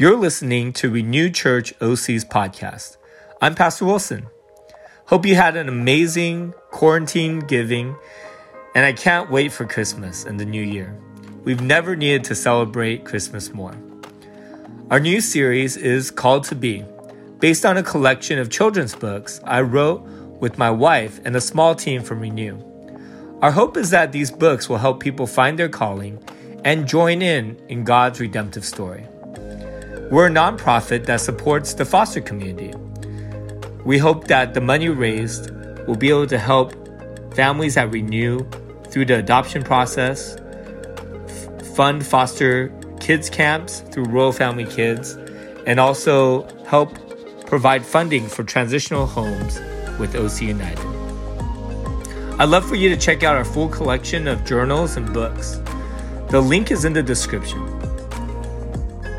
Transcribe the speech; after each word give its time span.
You're 0.00 0.14
listening 0.14 0.72
to 0.74 0.90
Renew 0.90 1.28
Church 1.28 1.74
OC's 1.80 2.24
podcast. 2.24 2.98
I'm 3.42 3.56
Pastor 3.56 3.84
Wilson. 3.84 4.28
Hope 5.06 5.26
you 5.26 5.34
had 5.34 5.56
an 5.56 5.68
amazing 5.68 6.54
quarantine 6.70 7.40
giving, 7.40 7.96
and 8.76 8.86
I 8.86 8.92
can't 8.92 9.28
wait 9.28 9.50
for 9.50 9.66
Christmas 9.66 10.24
and 10.24 10.38
the 10.38 10.44
new 10.44 10.62
year. 10.62 10.96
We've 11.42 11.60
never 11.60 11.96
needed 11.96 12.22
to 12.26 12.36
celebrate 12.36 13.06
Christmas 13.06 13.52
more. 13.52 13.74
Our 14.88 15.00
new 15.00 15.20
series 15.20 15.76
is 15.76 16.12
Called 16.12 16.44
to 16.44 16.54
Be, 16.54 16.84
based 17.40 17.66
on 17.66 17.76
a 17.76 17.82
collection 17.82 18.38
of 18.38 18.50
children's 18.50 18.94
books 18.94 19.40
I 19.42 19.62
wrote 19.62 20.02
with 20.38 20.58
my 20.58 20.70
wife 20.70 21.18
and 21.24 21.34
a 21.34 21.40
small 21.40 21.74
team 21.74 22.04
from 22.04 22.20
Renew. 22.20 22.62
Our 23.42 23.50
hope 23.50 23.76
is 23.76 23.90
that 23.90 24.12
these 24.12 24.30
books 24.30 24.68
will 24.68 24.78
help 24.78 25.00
people 25.00 25.26
find 25.26 25.58
their 25.58 25.68
calling 25.68 26.22
and 26.64 26.86
join 26.86 27.20
in 27.20 27.60
in 27.68 27.82
God's 27.82 28.20
redemptive 28.20 28.64
story. 28.64 29.07
We're 30.10 30.28
a 30.28 30.30
nonprofit 30.30 31.04
that 31.04 31.20
supports 31.20 31.74
the 31.74 31.84
foster 31.84 32.22
community. 32.22 32.72
We 33.84 33.98
hope 33.98 34.26
that 34.28 34.54
the 34.54 34.60
money 34.62 34.88
raised 34.88 35.50
will 35.86 35.96
be 35.96 36.08
able 36.08 36.26
to 36.28 36.38
help 36.38 36.72
families 37.34 37.74
that 37.74 37.92
renew 37.92 38.48
through 38.88 39.04
the 39.04 39.18
adoption 39.18 39.62
process, 39.62 40.38
f- 41.28 41.76
fund 41.76 42.06
foster 42.06 42.72
kids 43.00 43.28
camps 43.28 43.80
through 43.92 44.04
Royal 44.04 44.32
Family 44.32 44.64
Kids, 44.64 45.12
and 45.66 45.78
also 45.78 46.48
help 46.64 46.90
provide 47.46 47.84
funding 47.84 48.28
for 48.28 48.44
transitional 48.44 49.04
homes 49.04 49.60
with 49.98 50.16
OC 50.16 50.40
United. 50.40 50.86
I'd 52.38 52.48
love 52.48 52.66
for 52.66 52.76
you 52.76 52.88
to 52.88 52.96
check 52.96 53.24
out 53.24 53.36
our 53.36 53.44
full 53.44 53.68
collection 53.68 54.26
of 54.26 54.42
journals 54.46 54.96
and 54.96 55.12
books. 55.12 55.60
The 56.30 56.40
link 56.40 56.70
is 56.70 56.86
in 56.86 56.94
the 56.94 57.02
description 57.02 57.77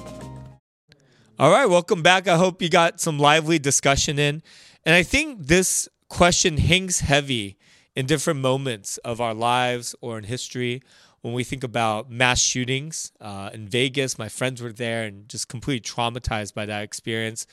All 1.38 1.52
right, 1.52 1.68
welcome 1.68 2.02
back. 2.02 2.28
I 2.28 2.38
hope 2.38 2.60
you 2.60 2.70
got 2.70 3.00
some 3.00 3.20
lively 3.20 3.60
discussion 3.60 4.18
in. 4.18 4.42
And 4.84 4.96
I 4.96 5.04
think 5.04 5.46
this 5.46 5.88
question 6.10 6.58
hangs 6.58 7.02
heavy 7.02 7.56
in 7.96 8.08
different 8.08 8.40
moments 8.40 8.98
of 9.06 9.22
our 9.22 9.36
lives 9.36 9.94
or 10.02 10.18
in 10.18 10.24
history. 10.24 10.82
When 11.22 11.36
we 11.36 11.44
think 11.44 11.64
about 11.64 12.10
mass 12.10 12.42
shootings 12.42 13.12
uh, 13.22 13.52
in 13.54 13.68
Vegas, 13.68 14.18
my 14.18 14.28
friends 14.28 14.60
were 14.60 14.74
there 14.74 15.04
and 15.04 15.30
just 15.30 15.50
completely 15.50 15.82
traumatized 15.82 16.56
by 16.56 16.66
that 16.66 16.82
experience. 16.82 17.46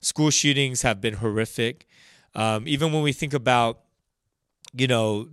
School 0.00 0.30
shootings 0.30 0.82
have 0.82 1.00
been 1.00 1.14
horrific. 1.14 1.88
Um, 2.36 2.68
even 2.68 2.92
when 2.92 3.02
we 3.02 3.12
think 3.12 3.34
about, 3.34 3.80
you 4.72 4.86
know, 4.86 5.30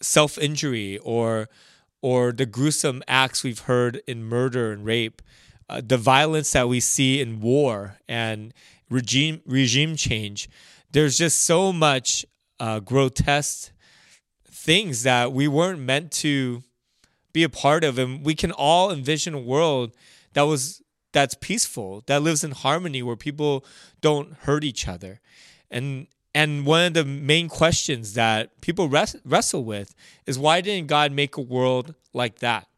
self 0.00 0.38
injury 0.38 0.98
or 0.98 1.48
or 2.06 2.30
the 2.30 2.46
gruesome 2.46 3.02
acts 3.08 3.42
we've 3.42 3.66
heard 3.66 4.00
in 4.06 4.22
murder 4.22 4.70
and 4.70 4.84
rape, 4.84 5.20
uh, 5.68 5.82
the 5.84 5.96
violence 5.96 6.52
that 6.52 6.68
we 6.68 6.78
see 6.78 7.20
in 7.20 7.40
war 7.40 7.98
and 8.08 8.54
regime 8.88 9.40
regime 9.44 9.96
change. 9.96 10.48
There's 10.92 11.18
just 11.18 11.42
so 11.42 11.72
much 11.72 12.24
uh, 12.60 12.78
grotesque 12.78 13.72
things 14.48 15.02
that 15.02 15.32
we 15.32 15.48
weren't 15.48 15.80
meant 15.80 16.12
to 16.12 16.62
be 17.32 17.42
a 17.42 17.48
part 17.48 17.82
of, 17.82 17.98
and 17.98 18.24
we 18.24 18.36
can 18.36 18.52
all 18.52 18.92
envision 18.92 19.34
a 19.34 19.40
world 19.40 19.90
that 20.34 20.42
was 20.42 20.80
that's 21.12 21.34
peaceful, 21.34 22.04
that 22.06 22.22
lives 22.22 22.44
in 22.44 22.52
harmony, 22.52 23.02
where 23.02 23.16
people 23.16 23.64
don't 24.00 24.32
hurt 24.42 24.62
each 24.62 24.86
other, 24.86 25.20
and 25.72 26.06
and 26.36 26.66
one 26.66 26.84
of 26.84 26.92
the 26.92 27.04
main 27.06 27.48
questions 27.48 28.12
that 28.12 28.60
people 28.60 28.90
res- 28.90 29.16
wrestle 29.24 29.64
with 29.64 29.94
is 30.26 30.38
why 30.38 30.60
didn't 30.60 30.86
God 30.86 31.10
make 31.10 31.38
a 31.38 31.40
world 31.40 31.94
like 32.12 32.40
that? 32.40 32.68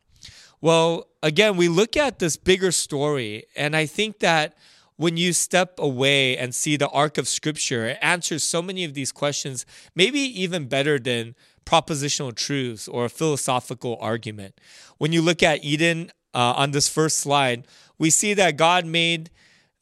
Well, 0.61 1.09
again, 1.25 1.57
we 1.57 1.67
look 1.67 1.97
at 1.97 2.21
this 2.21 2.37
bigger 2.37 2.71
story, 2.71 3.47
and 3.57 3.75
I 3.75 3.87
think 3.87 4.21
that 4.21 4.57
when 4.95 5.17
you 5.17 5.33
step 5.33 5.75
away 5.81 6.37
and 6.37 6.55
see 6.55 6.77
the 6.77 6.89
arc 6.91 7.19
of 7.19 7.27
scripture, 7.27 7.87
it 7.87 7.99
answers 8.01 8.45
so 8.45 8.63
many 8.63 8.85
of 8.85 8.95
these 8.95 9.11
questions, 9.11 9.67
maybe 9.93 10.21
even 10.21 10.69
better 10.69 11.01
than 11.01 11.35
propositional 11.67 12.33
truths 12.33 12.87
or 12.87 13.07
a 13.07 13.11
philosophical 13.11 13.99
argument. 14.01 14.61
When 14.99 15.13
you 15.13 15.21
look 15.21 15.43
at 15.43 15.65
Eden 15.65 16.13
uh, 16.33 16.55
on 16.57 16.71
this 16.71 16.89
first 16.89 17.19
slide, 17.19 17.67
we 17.99 18.11
see 18.11 18.35
that 18.35 18.57
God 18.57 18.87
made 18.87 19.31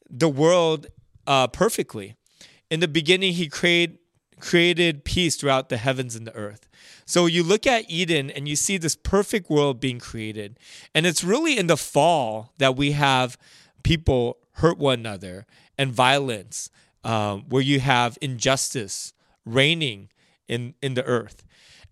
the 0.09 0.29
world 0.29 0.87
uh, 1.27 1.45
perfectly 1.45 2.15
in 2.69 2.79
the 2.79 2.87
beginning, 2.87 3.33
he 3.33 3.47
created 3.47 3.99
created 4.39 5.03
peace 5.03 5.35
throughout 5.35 5.69
the 5.69 5.77
heavens 5.77 6.15
and 6.15 6.27
the 6.27 6.35
earth. 6.35 6.67
So 7.05 7.25
you 7.25 7.43
look 7.43 7.65
at 7.65 7.89
Eden 7.89 8.29
and 8.29 8.47
you 8.47 8.55
see 8.55 8.77
this 8.77 8.95
perfect 8.95 9.49
world 9.49 9.79
being 9.79 9.99
created. 9.99 10.59
And 10.93 11.05
it's 11.05 11.23
really 11.23 11.57
in 11.57 11.67
the 11.67 11.77
fall 11.77 12.53
that 12.57 12.75
we 12.75 12.91
have 12.91 13.37
people 13.83 14.37
hurt 14.53 14.77
one 14.77 14.99
another 14.99 15.45
and 15.77 15.91
violence, 15.91 16.69
um, 17.03 17.45
where 17.49 17.61
you 17.61 17.79
have 17.79 18.17
injustice 18.21 19.13
reigning 19.45 20.09
in, 20.47 20.73
in 20.81 20.93
the 20.93 21.03
earth. 21.05 21.43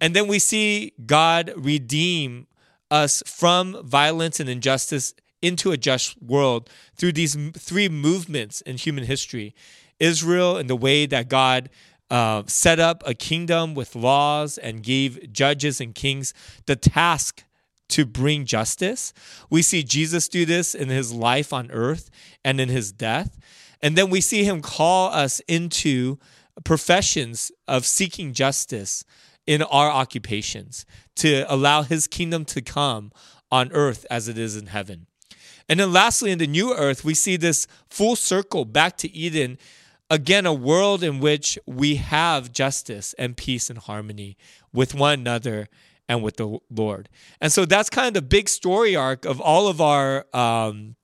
And 0.02 0.16
then 0.16 0.28
we 0.28 0.40
see 0.40 0.94
God 1.06 1.54
redeem 1.56 2.48
us 2.92 3.24
from 3.26 3.82
violence 3.86 4.40
and 4.40 4.50
injustice 4.50 5.14
into 5.42 5.72
a 5.72 5.78
just 5.78 6.22
world 6.22 6.70
through 6.96 7.14
these 7.14 7.36
three 7.58 7.88
movements 7.88 8.62
in 8.62 8.78
human 8.78 9.06
history 9.06 9.54
Israel 10.00 10.58
and 10.58 10.70
the 10.70 10.76
way 10.76 11.06
that 11.06 11.30
God 11.30 11.70
uh, 12.10 12.44
set 12.48 12.80
up 12.80 13.04
a 13.06 13.14
kingdom 13.14 13.74
with 13.74 13.96
laws 13.96 14.58
and 14.58 14.84
gave 14.84 15.32
judges 15.32 15.82
and 15.82 15.96
kings 15.96 16.34
the 16.66 16.76
task 16.76 17.44
to 17.90 18.06
bring 18.06 18.46
justice. 18.46 19.14
We 19.50 19.62
see 19.62 19.84
Jesus 19.84 20.28
do 20.28 20.46
this 20.46 20.76
in 20.76 20.90
his 20.90 21.14
life 21.14 21.54
on 21.54 21.72
earth 21.72 22.10
and 22.44 22.60
in 22.60 22.70
his 22.70 22.92
death. 22.92 23.40
And 23.82 23.98
then 23.98 24.10
we 24.10 24.22
see 24.22 24.44
him 24.44 24.62
call 24.62 25.12
us 25.12 25.40
into 25.48 26.18
professions 26.64 27.52
of 27.68 27.86
seeking 27.86 28.34
justice 28.34 29.04
in 29.46 29.62
our 29.62 29.90
occupations 29.90 30.86
to 31.18 31.46
allow 31.52 31.84
his 31.84 32.08
kingdom 32.08 32.46
to 32.46 32.62
come 32.62 33.12
on 33.52 33.72
earth 33.72 34.06
as 34.10 34.28
it 34.28 34.38
is 34.38 34.56
in 34.56 34.68
heaven. 34.68 35.08
And 35.68 35.80
then 35.80 35.92
lastly, 35.92 36.32
in 36.32 36.38
the 36.38 36.48
new 36.48 36.74
earth, 36.74 37.04
we 37.04 37.14
see 37.14 37.38
this 37.38 37.68
full 37.90 38.16
circle 38.16 38.66
back 38.66 38.98
to 38.98 39.12
Eden 39.12 39.58
again, 40.10 40.46
a 40.46 40.54
world 40.54 41.04
in 41.04 41.20
which 41.20 41.58
we 41.66 41.96
have 41.96 42.52
justice 42.52 43.14
and 43.18 43.36
peace 43.36 43.70
and 43.70 43.80
harmony 43.80 44.38
with 44.74 44.94
one 44.94 45.20
another 45.20 45.68
and 46.08 46.22
with 46.22 46.38
the 46.38 46.60
Lord. 46.70 47.10
And 47.42 47.52
so 47.52 47.66
that's 47.66 47.90
kind 47.90 48.08
of 48.08 48.14
the 48.14 48.22
big 48.22 48.48
story 48.50 48.96
arc 48.96 49.26
of 49.26 49.42
all 49.42 49.68
of 49.68 49.82
our 49.82 50.26
um, 50.34 50.96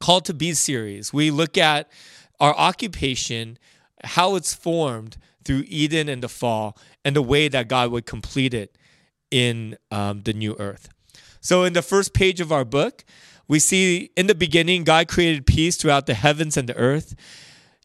Call 0.00 0.20
to 0.22 0.34
Be 0.34 0.52
series. 0.54 1.12
We 1.12 1.30
look 1.30 1.58
at 1.58 1.90
our 2.40 2.56
occupation, 2.56 3.58
how 4.04 4.36
it's 4.36 4.54
formed 4.54 5.18
through 5.44 5.64
Eden 5.66 6.08
and 6.08 6.22
the 6.22 6.28
fall, 6.28 6.78
and 7.04 7.16
the 7.16 7.22
way 7.22 7.48
that 7.48 7.68
God 7.68 7.90
would 7.90 8.06
complete 8.06 8.54
it 8.54 8.76
in 9.30 9.76
um, 9.90 10.22
the 10.22 10.32
new 10.32 10.56
earth. 10.58 10.88
So, 11.40 11.64
in 11.64 11.72
the 11.72 11.82
first 11.82 12.14
page 12.14 12.40
of 12.40 12.52
our 12.52 12.64
book, 12.64 13.04
we 13.46 13.58
see 13.58 14.10
in 14.16 14.26
the 14.26 14.34
beginning, 14.34 14.84
God 14.84 15.08
created 15.08 15.46
peace 15.46 15.76
throughout 15.76 16.06
the 16.06 16.14
heavens 16.14 16.56
and 16.56 16.68
the 16.68 16.76
earth. 16.76 17.14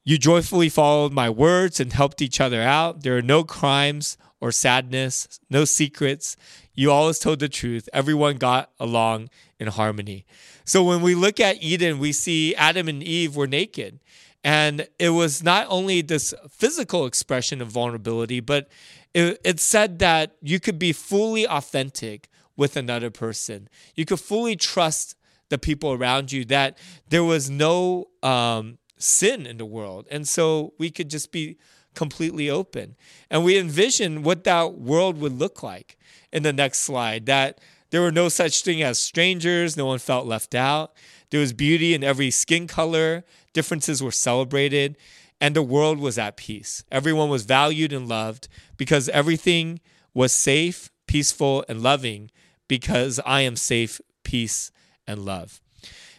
You 0.04 0.18
joyfully 0.18 0.70
followed 0.70 1.14
my 1.14 1.30
words 1.30 1.80
and 1.80 1.94
helped 1.94 2.22
each 2.22 2.42
other 2.42 2.62
out. 2.62 3.04
There 3.04 3.18
are 3.18 3.22
no 3.22 3.44
crimes 3.44 4.18
or 4.42 4.52
sadness, 4.52 5.40
no 5.50 5.64
secrets. 5.64 6.36
You 6.74 6.92
always 6.92 7.20
told 7.20 7.40
the 7.40 7.48
truth. 7.48 7.88
Everyone 7.94 8.36
got 8.36 8.72
along 8.80 9.30
in 9.60 9.68
harmony. 9.68 10.26
So 10.66 10.84
when 10.84 11.02
we 11.02 11.16
look 11.16 11.40
at 11.40 11.64
Eden, 11.64 12.00
we 12.00 12.12
see 12.12 12.54
Adam 12.56 12.90
and 12.90 13.02
Eve 13.02 13.36
were 13.36 13.48
naked. 13.48 14.02
And 14.44 14.88
it 15.00 15.12
was 15.12 15.42
not 15.42 15.68
only 15.70 16.02
this 16.02 16.34
physical 16.50 17.06
expression 17.06 17.62
of 17.62 17.70
vulnerability, 17.70 18.42
but 18.42 18.68
it, 19.14 19.40
it 19.46 19.62
said 19.62 20.00
that 20.00 20.36
you 20.42 20.60
could 20.60 20.78
be 20.78 20.92
fully 20.92 21.48
authentic 21.48 22.28
with 22.58 22.76
another 22.76 23.10
person. 23.10 23.70
You 23.96 24.04
could 24.04 24.20
fully 24.20 24.58
trust 24.58 25.16
the 25.50 25.58
people 25.58 25.94
around 25.94 26.32
you, 26.32 26.44
that 26.46 26.78
there 27.10 27.24
was 27.24 27.50
no 27.50 28.10
um, 28.22 28.80
sin 29.04 29.46
in 29.46 29.58
the 29.58 29.66
world. 29.66 30.08
And 30.10 30.28
so 30.28 30.74
we 30.78 30.90
could 30.90 31.10
just 31.10 31.32
be 31.32 31.58
completely 31.94 32.50
open. 32.50 32.96
And 33.30 33.44
we 33.44 33.58
envision 33.58 34.24
what 34.24 34.44
that 34.46 34.74
world 34.74 35.18
would 35.20 35.38
look 35.38 35.62
like 35.62 35.98
in 36.32 36.44
the 36.44 36.54
next 36.54 36.80
slide 36.80 37.26
that 37.28 37.60
there 37.92 38.02
were 38.02 38.12
no 38.12 38.28
such 38.28 38.64
thing 38.64 38.82
as 38.82 38.98
strangers, 38.98 39.78
no 39.78 39.86
one 39.86 40.00
felt 40.00 40.26
left 40.26 40.56
out. 40.56 40.94
There 41.30 41.40
was 41.40 41.54
beauty 41.54 41.94
in 41.94 42.04
every 42.04 42.32
skin 42.32 42.66
color, 42.66 43.24
differences 43.54 44.02
were 44.02 44.12
celebrated, 44.12 44.98
and 45.40 45.56
the 45.56 45.62
world 45.62 46.00
was 46.00 46.18
at 46.18 46.38
peace. 46.38 46.84
Everyone 46.92 47.30
was 47.30 47.44
valued 47.44 47.94
and 47.94 48.08
loved 48.08 48.48
because 48.78 49.10
everything 49.10 49.80
was 50.14 50.32
safe, 50.32 50.90
peaceful, 51.06 51.64
and 51.68 51.84
loving 51.84 52.32
because 52.68 53.20
I 53.26 53.42
am 53.42 53.56
safe, 53.56 54.02
peace, 54.24 54.72
and 55.06 55.24
love. 55.24 55.63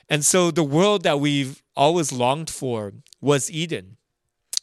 And 0.08 0.24
so 0.24 0.50
the 0.50 0.64
world 0.64 1.02
that 1.04 1.20
we've 1.20 1.62
always 1.76 2.12
longed 2.12 2.50
for 2.50 2.92
was 3.20 3.50
Eden. 3.50 3.96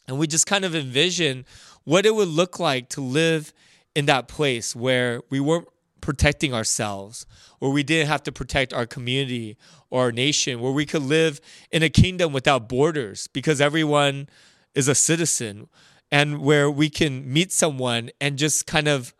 And 0.06 0.18
we 0.18 0.26
just 0.26 0.46
kind 0.46 0.64
of 0.64 0.74
envision 0.74 1.44
what 1.84 2.06
it 2.06 2.14
would 2.14 2.28
look 2.28 2.58
like 2.58 2.88
to 2.90 3.00
live 3.00 3.52
in 3.94 4.06
that 4.06 4.28
place 4.28 4.74
where 4.74 5.20
we 5.30 5.40
weren't 5.40 5.68
protecting 6.00 6.52
ourselves, 6.52 7.26
where 7.58 7.70
we 7.70 7.82
didn't 7.82 8.08
have 8.08 8.22
to 8.24 8.32
protect 8.32 8.72
our 8.72 8.86
community 8.86 9.56
or 9.90 10.02
our 10.02 10.12
nation, 10.12 10.60
where 10.60 10.72
we 10.72 10.86
could 10.86 11.02
live 11.02 11.40
in 11.70 11.82
a 11.82 11.88
kingdom 11.88 12.32
without 12.32 12.68
borders 12.68 13.28
because 13.28 13.60
everyone 13.60 14.28
is 14.74 14.88
a 14.88 14.94
citizen, 14.94 15.68
and 16.10 16.40
where 16.40 16.70
we 16.70 16.90
can 16.90 17.30
meet 17.30 17.52
someone 17.52 18.10
and 18.20 18.36
just 18.36 18.66
kind 18.66 18.88
of 18.88 19.14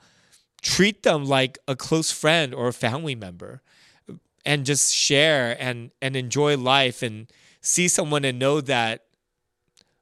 treat 0.62 1.02
them 1.02 1.24
like 1.24 1.58
a 1.68 1.76
close 1.76 2.10
friend 2.10 2.54
or 2.54 2.68
a 2.68 2.72
family 2.72 3.14
member 3.14 3.62
and 4.44 4.64
just 4.64 4.94
share 4.94 5.56
and 5.60 5.90
and 6.00 6.16
enjoy 6.16 6.56
life 6.56 7.02
and 7.02 7.30
see 7.60 7.88
someone 7.88 8.24
and 8.24 8.38
know 8.38 8.60
that 8.60 9.04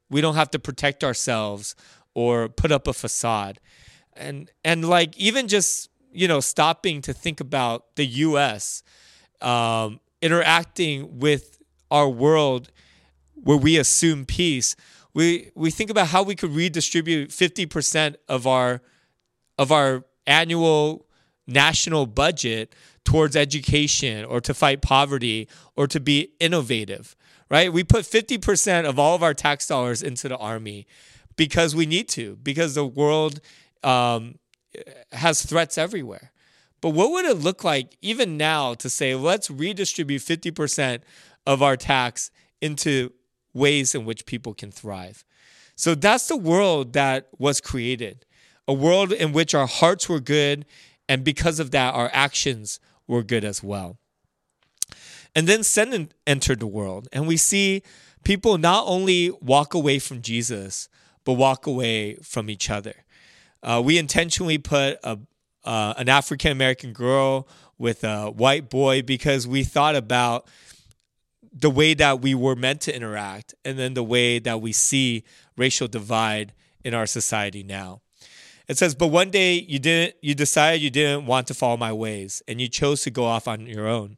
we 0.08 0.20
don't 0.20 0.34
have 0.34 0.50
to 0.50 0.58
protect 0.58 1.04
ourselves 1.04 1.74
or 2.14 2.48
put 2.48 2.72
up 2.72 2.86
a 2.86 2.92
facade. 2.92 3.60
And 4.14 4.50
and 4.64 4.88
like 4.88 5.16
even 5.16 5.48
just 5.48 5.90
you 6.12 6.28
know 6.28 6.40
stopping 6.40 7.02
to 7.02 7.12
think 7.12 7.40
about 7.40 7.96
the 7.96 8.06
us 8.06 8.82
um, 9.40 10.00
interacting 10.20 11.18
with 11.18 11.58
our 11.90 12.08
world 12.08 12.70
where 13.34 13.56
we 13.56 13.78
assume 13.78 14.26
peace 14.26 14.76
we 15.14 15.50
we 15.54 15.70
think 15.70 15.90
about 15.90 16.08
how 16.08 16.22
we 16.22 16.34
could 16.34 16.50
redistribute 16.50 17.30
50% 17.30 18.16
of 18.28 18.46
our 18.46 18.82
of 19.58 19.72
our 19.72 20.04
annual 20.26 21.06
national 21.50 22.06
budget 22.06 22.74
towards 23.04 23.36
education 23.36 24.24
or 24.24 24.40
to 24.40 24.54
fight 24.54 24.82
poverty 24.82 25.48
or 25.76 25.86
to 25.86 26.00
be 26.00 26.32
innovative, 26.38 27.16
right? 27.50 27.72
We 27.72 27.84
put 27.84 28.04
50% 28.04 28.88
of 28.88 28.98
all 28.98 29.14
of 29.14 29.22
our 29.22 29.34
tax 29.34 29.66
dollars 29.66 30.02
into 30.02 30.28
the 30.28 30.36
army 30.36 30.86
because 31.36 31.74
we 31.74 31.86
need 31.86 32.08
to, 32.10 32.36
because 32.42 32.74
the 32.74 32.86
world 32.86 33.40
um, 33.82 34.38
has 35.12 35.42
threats 35.42 35.76
everywhere. 35.76 36.32
But 36.80 36.90
what 36.90 37.10
would 37.10 37.24
it 37.26 37.36
look 37.36 37.64
like 37.64 37.96
even 38.00 38.36
now 38.36 38.74
to 38.74 38.88
say, 38.88 39.14
let's 39.14 39.50
redistribute 39.50 40.22
50% 40.22 41.00
of 41.46 41.62
our 41.62 41.76
tax 41.76 42.30
into 42.60 43.12
ways 43.52 43.94
in 43.94 44.04
which 44.04 44.24
people 44.24 44.54
can 44.54 44.70
thrive? 44.70 45.24
So 45.76 45.94
that's 45.94 46.28
the 46.28 46.36
world 46.36 46.92
that 46.92 47.28
was 47.38 47.60
created 47.60 48.24
a 48.70 48.72
world 48.72 49.10
in 49.10 49.32
which 49.32 49.52
our 49.52 49.66
hearts 49.66 50.08
were 50.08 50.20
good, 50.20 50.64
and 51.10 51.24
because 51.24 51.58
of 51.58 51.72
that, 51.72 51.92
our 51.92 52.08
actions 52.12 52.78
were 53.08 53.24
good 53.24 53.44
as 53.44 53.64
well. 53.64 53.98
And 55.34 55.48
then 55.48 55.64
sin 55.64 56.12
entered 56.24 56.60
the 56.60 56.68
world, 56.68 57.08
and 57.12 57.26
we 57.26 57.36
see 57.36 57.82
people 58.22 58.58
not 58.58 58.84
only 58.86 59.32
walk 59.40 59.74
away 59.74 59.98
from 59.98 60.22
Jesus, 60.22 60.88
but 61.24 61.32
walk 61.32 61.66
away 61.66 62.14
from 62.22 62.48
each 62.48 62.70
other. 62.70 62.94
Uh, 63.60 63.82
we 63.84 63.98
intentionally 63.98 64.56
put 64.56 65.00
a, 65.02 65.18
uh, 65.64 65.94
an 65.96 66.08
African 66.08 66.52
American 66.52 66.92
girl 66.92 67.48
with 67.76 68.04
a 68.04 68.30
white 68.30 68.70
boy 68.70 69.02
because 69.02 69.48
we 69.48 69.64
thought 69.64 69.96
about 69.96 70.46
the 71.52 71.70
way 71.70 71.92
that 71.92 72.20
we 72.20 72.36
were 72.36 72.54
meant 72.54 72.82
to 72.82 72.94
interact 72.94 73.52
and 73.64 73.76
then 73.76 73.94
the 73.94 74.04
way 74.04 74.38
that 74.38 74.60
we 74.60 74.70
see 74.70 75.24
racial 75.56 75.88
divide 75.88 76.52
in 76.84 76.94
our 76.94 77.06
society 77.06 77.64
now. 77.64 78.00
It 78.70 78.78
says, 78.78 78.94
"But 78.94 79.08
one 79.08 79.30
day 79.30 79.54
you 79.68 79.80
didn't 79.80 80.14
you 80.22 80.32
decided 80.32 80.80
you 80.80 80.90
didn't 80.90 81.26
want 81.26 81.48
to 81.48 81.54
follow 81.54 81.76
my 81.76 81.92
ways 81.92 82.40
and 82.46 82.60
you 82.60 82.68
chose 82.68 83.02
to 83.02 83.10
go 83.10 83.24
off 83.24 83.48
on 83.48 83.66
your 83.66 83.88
own. 83.88 84.16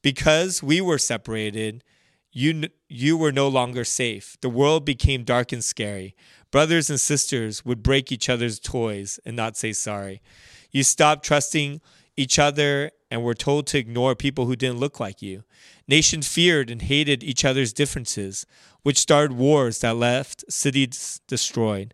Because 0.00 0.62
we 0.62 0.80
were 0.80 0.96
separated, 0.96 1.84
you 2.32 2.70
you 2.88 3.18
were 3.18 3.30
no 3.30 3.46
longer 3.46 3.84
safe. 3.84 4.38
The 4.40 4.48
world 4.48 4.86
became 4.86 5.22
dark 5.22 5.52
and 5.52 5.62
scary. 5.62 6.16
Brothers 6.50 6.88
and 6.88 6.98
sisters 6.98 7.62
would 7.66 7.82
break 7.82 8.10
each 8.10 8.30
other's 8.30 8.58
toys 8.58 9.20
and 9.26 9.36
not 9.36 9.58
say 9.58 9.74
sorry. 9.74 10.22
You 10.70 10.82
stopped 10.82 11.22
trusting 11.22 11.82
each 12.16 12.38
other 12.38 12.92
and 13.10 13.22
were 13.22 13.34
told 13.34 13.66
to 13.66 13.78
ignore 13.78 14.14
people 14.14 14.46
who 14.46 14.56
didn't 14.56 14.80
look 14.80 14.98
like 14.98 15.20
you. 15.20 15.44
Nations 15.86 16.26
feared 16.26 16.70
and 16.70 16.80
hated 16.80 17.22
each 17.22 17.44
other's 17.44 17.74
differences, 17.74 18.46
which 18.82 18.96
started 18.96 19.36
wars 19.36 19.80
that 19.80 19.98
left 19.98 20.50
cities 20.50 21.20
destroyed. 21.26 21.92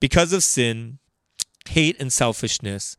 Because 0.00 0.32
of 0.32 0.42
sin, 0.42 0.98
hate 1.68 2.00
and 2.00 2.12
selfishness 2.12 2.96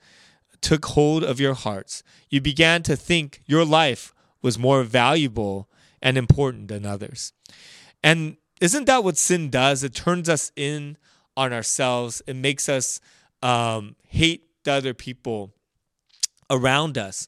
took 0.61 0.85
hold 0.85 1.23
of 1.23 1.39
your 1.39 1.53
hearts. 1.53 2.03
You 2.29 2.41
began 2.41 2.83
to 2.83 2.95
think 2.95 3.41
your 3.45 3.65
life 3.65 4.13
was 4.41 4.57
more 4.57 4.83
valuable 4.83 5.69
and 6.01 6.17
important 6.17 6.69
than 6.69 6.85
others. 6.85 7.33
And 8.03 8.37
isn't 8.61 8.85
that 8.85 9.03
what 9.03 9.17
sin 9.17 9.49
does? 9.49 9.83
It 9.83 9.93
turns 9.93 10.29
us 10.29 10.51
in 10.55 10.97
on 11.35 11.53
ourselves. 11.53 12.21
It 12.27 12.35
makes 12.35 12.69
us 12.69 12.99
um, 13.41 13.95
hate 14.07 14.47
the 14.63 14.71
other 14.71 14.93
people 14.93 15.53
around 16.49 16.97
us. 16.97 17.27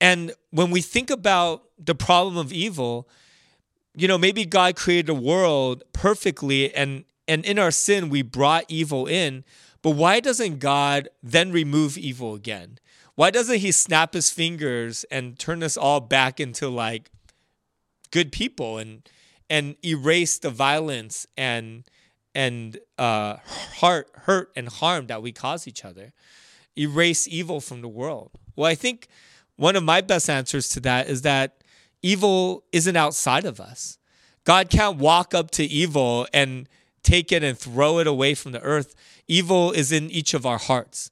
And 0.00 0.32
when 0.50 0.70
we 0.70 0.80
think 0.80 1.10
about 1.10 1.64
the 1.78 1.94
problem 1.94 2.36
of 2.36 2.52
evil, 2.52 3.08
you 3.94 4.08
know, 4.08 4.18
maybe 4.18 4.44
God 4.44 4.76
created 4.76 5.08
a 5.08 5.14
world 5.14 5.82
perfectly 5.92 6.74
and 6.74 7.04
and 7.28 7.44
in 7.44 7.58
our 7.58 7.72
sin 7.72 8.08
we 8.08 8.22
brought 8.22 8.64
evil 8.68 9.06
in, 9.06 9.44
but 9.82 9.90
why 9.90 10.20
doesn't 10.20 10.58
God 10.58 11.08
then 11.22 11.52
remove 11.52 11.96
evil 11.96 12.34
again? 12.34 12.78
Why 13.14 13.30
doesn't 13.30 13.58
he 13.58 13.72
snap 13.72 14.14
his 14.14 14.30
fingers 14.30 15.04
and 15.10 15.38
turn 15.38 15.62
us 15.62 15.76
all 15.76 16.00
back 16.00 16.38
into 16.38 16.68
like 16.68 17.10
good 18.10 18.30
people 18.30 18.78
and 18.78 19.08
and 19.48 19.76
erase 19.84 20.38
the 20.38 20.50
violence 20.50 21.26
and 21.36 21.84
and 22.34 22.78
uh, 22.98 23.36
heart 23.76 24.10
hurt 24.14 24.52
and 24.54 24.68
harm 24.68 25.06
that 25.06 25.22
we 25.22 25.32
cause 25.32 25.66
each 25.66 25.84
other? 25.84 26.12
Erase 26.76 27.26
evil 27.26 27.60
from 27.60 27.80
the 27.80 27.88
world. 27.88 28.32
Well, 28.54 28.70
I 28.70 28.74
think 28.74 29.08
one 29.56 29.76
of 29.76 29.82
my 29.82 30.02
best 30.02 30.28
answers 30.28 30.68
to 30.70 30.80
that 30.80 31.08
is 31.08 31.22
that 31.22 31.64
evil 32.02 32.64
isn't 32.72 32.96
outside 32.96 33.46
of 33.46 33.60
us. 33.60 33.98
God 34.44 34.68
can't 34.68 34.98
walk 34.98 35.34
up 35.34 35.50
to 35.52 35.64
evil 35.64 36.28
and 36.32 36.68
take 37.06 37.30
it 37.30 37.42
and 37.44 37.56
throw 37.56 37.98
it 37.98 38.06
away 38.06 38.34
from 38.34 38.52
the 38.52 38.60
earth. 38.60 38.94
Evil 39.28 39.70
is 39.72 39.92
in 39.92 40.10
each 40.10 40.34
of 40.34 40.44
our 40.44 40.58
hearts. 40.58 41.10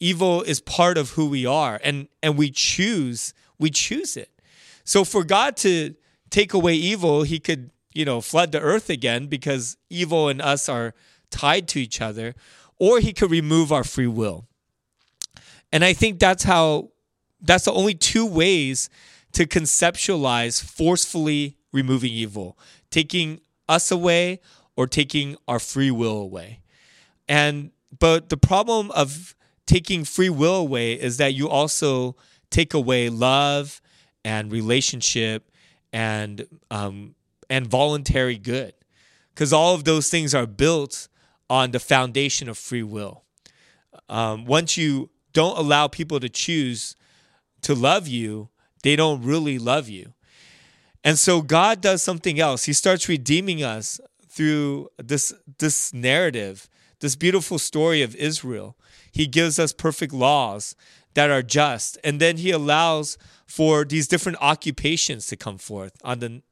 Evil 0.00 0.42
is 0.42 0.60
part 0.60 0.98
of 0.98 1.10
who 1.10 1.28
we 1.28 1.46
are 1.46 1.80
and 1.82 2.08
and 2.22 2.36
we 2.36 2.50
choose 2.50 3.32
we 3.58 3.70
choose 3.70 4.16
it. 4.16 4.30
So 4.84 5.04
for 5.04 5.24
God 5.24 5.56
to 5.58 5.94
take 6.30 6.52
away 6.52 6.74
evil, 6.74 7.22
he 7.22 7.38
could, 7.38 7.70
you 7.94 8.04
know, 8.04 8.20
flood 8.20 8.52
the 8.52 8.60
earth 8.60 8.90
again 8.90 9.26
because 9.26 9.76
evil 9.88 10.28
and 10.28 10.42
us 10.42 10.68
are 10.68 10.94
tied 11.30 11.66
to 11.68 11.80
each 11.80 12.00
other, 12.00 12.34
or 12.78 13.00
he 13.00 13.12
could 13.12 13.30
remove 13.30 13.72
our 13.72 13.84
free 13.84 14.06
will. 14.06 14.46
And 15.72 15.84
I 15.84 15.92
think 15.92 16.18
that's 16.18 16.44
how 16.44 16.90
that's 17.40 17.64
the 17.64 17.72
only 17.72 17.94
two 17.94 18.26
ways 18.26 18.90
to 19.32 19.46
conceptualize 19.46 20.62
forcefully 20.62 21.56
removing 21.72 22.12
evil, 22.12 22.58
taking 22.90 23.40
us 23.68 23.90
away 23.90 24.40
or 24.76 24.86
taking 24.86 25.36
our 25.48 25.58
free 25.58 25.90
will 25.90 26.18
away. 26.18 26.60
And 27.28 27.70
but 27.98 28.28
the 28.28 28.36
problem 28.36 28.90
of 28.92 29.34
taking 29.66 30.04
free 30.04 30.28
will 30.28 30.56
away 30.56 30.92
is 30.92 31.16
that 31.16 31.34
you 31.34 31.48
also 31.48 32.16
take 32.50 32.74
away 32.74 33.08
love 33.08 33.80
and 34.24 34.52
relationship 34.52 35.50
and 35.92 36.46
um, 36.70 37.14
and 37.48 37.66
voluntary 37.66 38.36
good, 38.36 38.74
because 39.34 39.52
all 39.52 39.74
of 39.74 39.84
those 39.84 40.08
things 40.10 40.34
are 40.34 40.46
built 40.46 41.08
on 41.48 41.70
the 41.70 41.80
foundation 41.80 42.48
of 42.48 42.58
free 42.58 42.82
will. 42.82 43.24
Um, 44.08 44.44
once 44.44 44.76
you 44.76 45.10
don't 45.32 45.58
allow 45.58 45.88
people 45.88 46.20
to 46.20 46.28
choose 46.28 46.96
to 47.62 47.74
love 47.74 48.08
you, 48.08 48.48
they 48.82 48.96
don't 48.96 49.22
really 49.22 49.58
love 49.58 49.88
you. 49.88 50.12
And 51.04 51.18
so 51.18 51.40
God 51.40 51.80
does 51.80 52.02
something 52.02 52.40
else. 52.40 52.64
He 52.64 52.72
starts 52.72 53.08
redeeming 53.08 53.62
us 53.62 54.00
through 54.36 54.90
this 54.98 55.32
this 55.58 55.94
narrative, 55.94 56.68
this 57.00 57.16
beautiful 57.16 57.58
story 57.58 58.02
of 58.02 58.14
Israel. 58.16 58.76
He 59.10 59.26
gives 59.26 59.58
us 59.58 59.72
perfect 59.72 60.12
laws 60.12 60.76
that 61.14 61.30
are 61.30 61.42
just, 61.42 61.96
and 62.04 62.20
then 62.20 62.36
he 62.36 62.50
allows 62.50 63.16
for 63.46 63.84
these 63.84 64.06
different 64.06 64.36
occupations 64.42 65.26
to 65.28 65.36
come 65.36 65.56
forth 65.56 65.94
on 66.04 66.18
the 66.18 66.42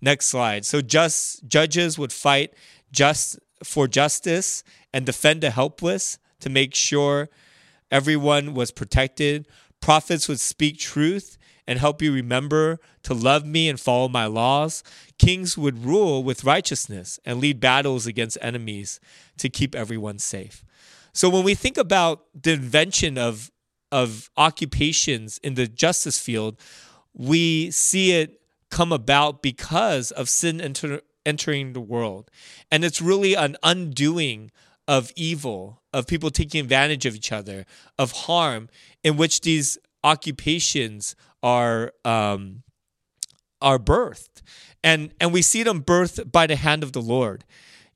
next 0.00 0.28
slide. 0.28 0.64
So 0.64 0.80
just 0.80 1.46
judges 1.46 1.98
would 1.98 2.12
fight 2.12 2.54
just 2.90 3.38
for 3.62 3.86
justice 3.86 4.64
and 4.94 5.04
defend 5.04 5.42
the 5.42 5.50
helpless 5.50 6.18
to 6.40 6.48
make 6.48 6.74
sure 6.74 7.28
everyone 7.90 8.54
was 8.54 8.70
protected. 8.70 9.46
Prophets 9.80 10.28
would 10.28 10.40
speak 10.40 10.78
truth 10.78 11.36
and 11.66 11.78
help 11.78 12.02
you 12.02 12.12
remember 12.12 12.78
to 13.04 13.14
love 13.14 13.44
me 13.44 13.68
and 13.68 13.78
follow 13.78 14.08
my 14.08 14.26
laws. 14.26 14.82
Kings 15.18 15.56
would 15.56 15.84
rule 15.84 16.22
with 16.24 16.44
righteousness 16.44 17.18
and 17.24 17.40
lead 17.40 17.60
battles 17.60 18.06
against 18.06 18.38
enemies 18.40 19.00
to 19.38 19.48
keep 19.48 19.74
everyone 19.74 20.18
safe. 20.18 20.64
So 21.12 21.28
when 21.28 21.44
we 21.44 21.54
think 21.54 21.76
about 21.76 22.24
the 22.40 22.52
invention 22.52 23.18
of 23.18 23.50
of 23.90 24.30
occupations 24.38 25.36
in 25.42 25.52
the 25.54 25.68
justice 25.68 26.18
field, 26.18 26.58
we 27.12 27.70
see 27.70 28.12
it 28.12 28.40
come 28.70 28.90
about 28.90 29.42
because 29.42 30.10
of 30.12 30.30
sin 30.30 30.62
enter, 30.62 31.02
entering 31.26 31.74
the 31.74 31.80
world. 31.80 32.30
And 32.70 32.84
it's 32.84 33.02
really 33.02 33.34
an 33.34 33.56
undoing 33.62 34.50
of 34.88 35.12
evil, 35.14 35.82
of 35.92 36.06
people 36.06 36.30
taking 36.30 36.60
advantage 36.60 37.04
of 37.04 37.14
each 37.14 37.30
other, 37.30 37.66
of 37.98 38.12
harm, 38.12 38.70
in 39.04 39.18
which 39.18 39.42
these 39.42 39.78
occupations 40.02 41.14
are 41.42 41.92
um, 42.04 42.62
are 43.60 43.78
birthed, 43.78 44.42
and 44.82 45.12
and 45.20 45.32
we 45.32 45.42
see 45.42 45.62
them 45.62 45.82
birthed 45.82 46.32
by 46.32 46.46
the 46.46 46.56
hand 46.56 46.82
of 46.82 46.92
the 46.92 47.02
Lord, 47.02 47.44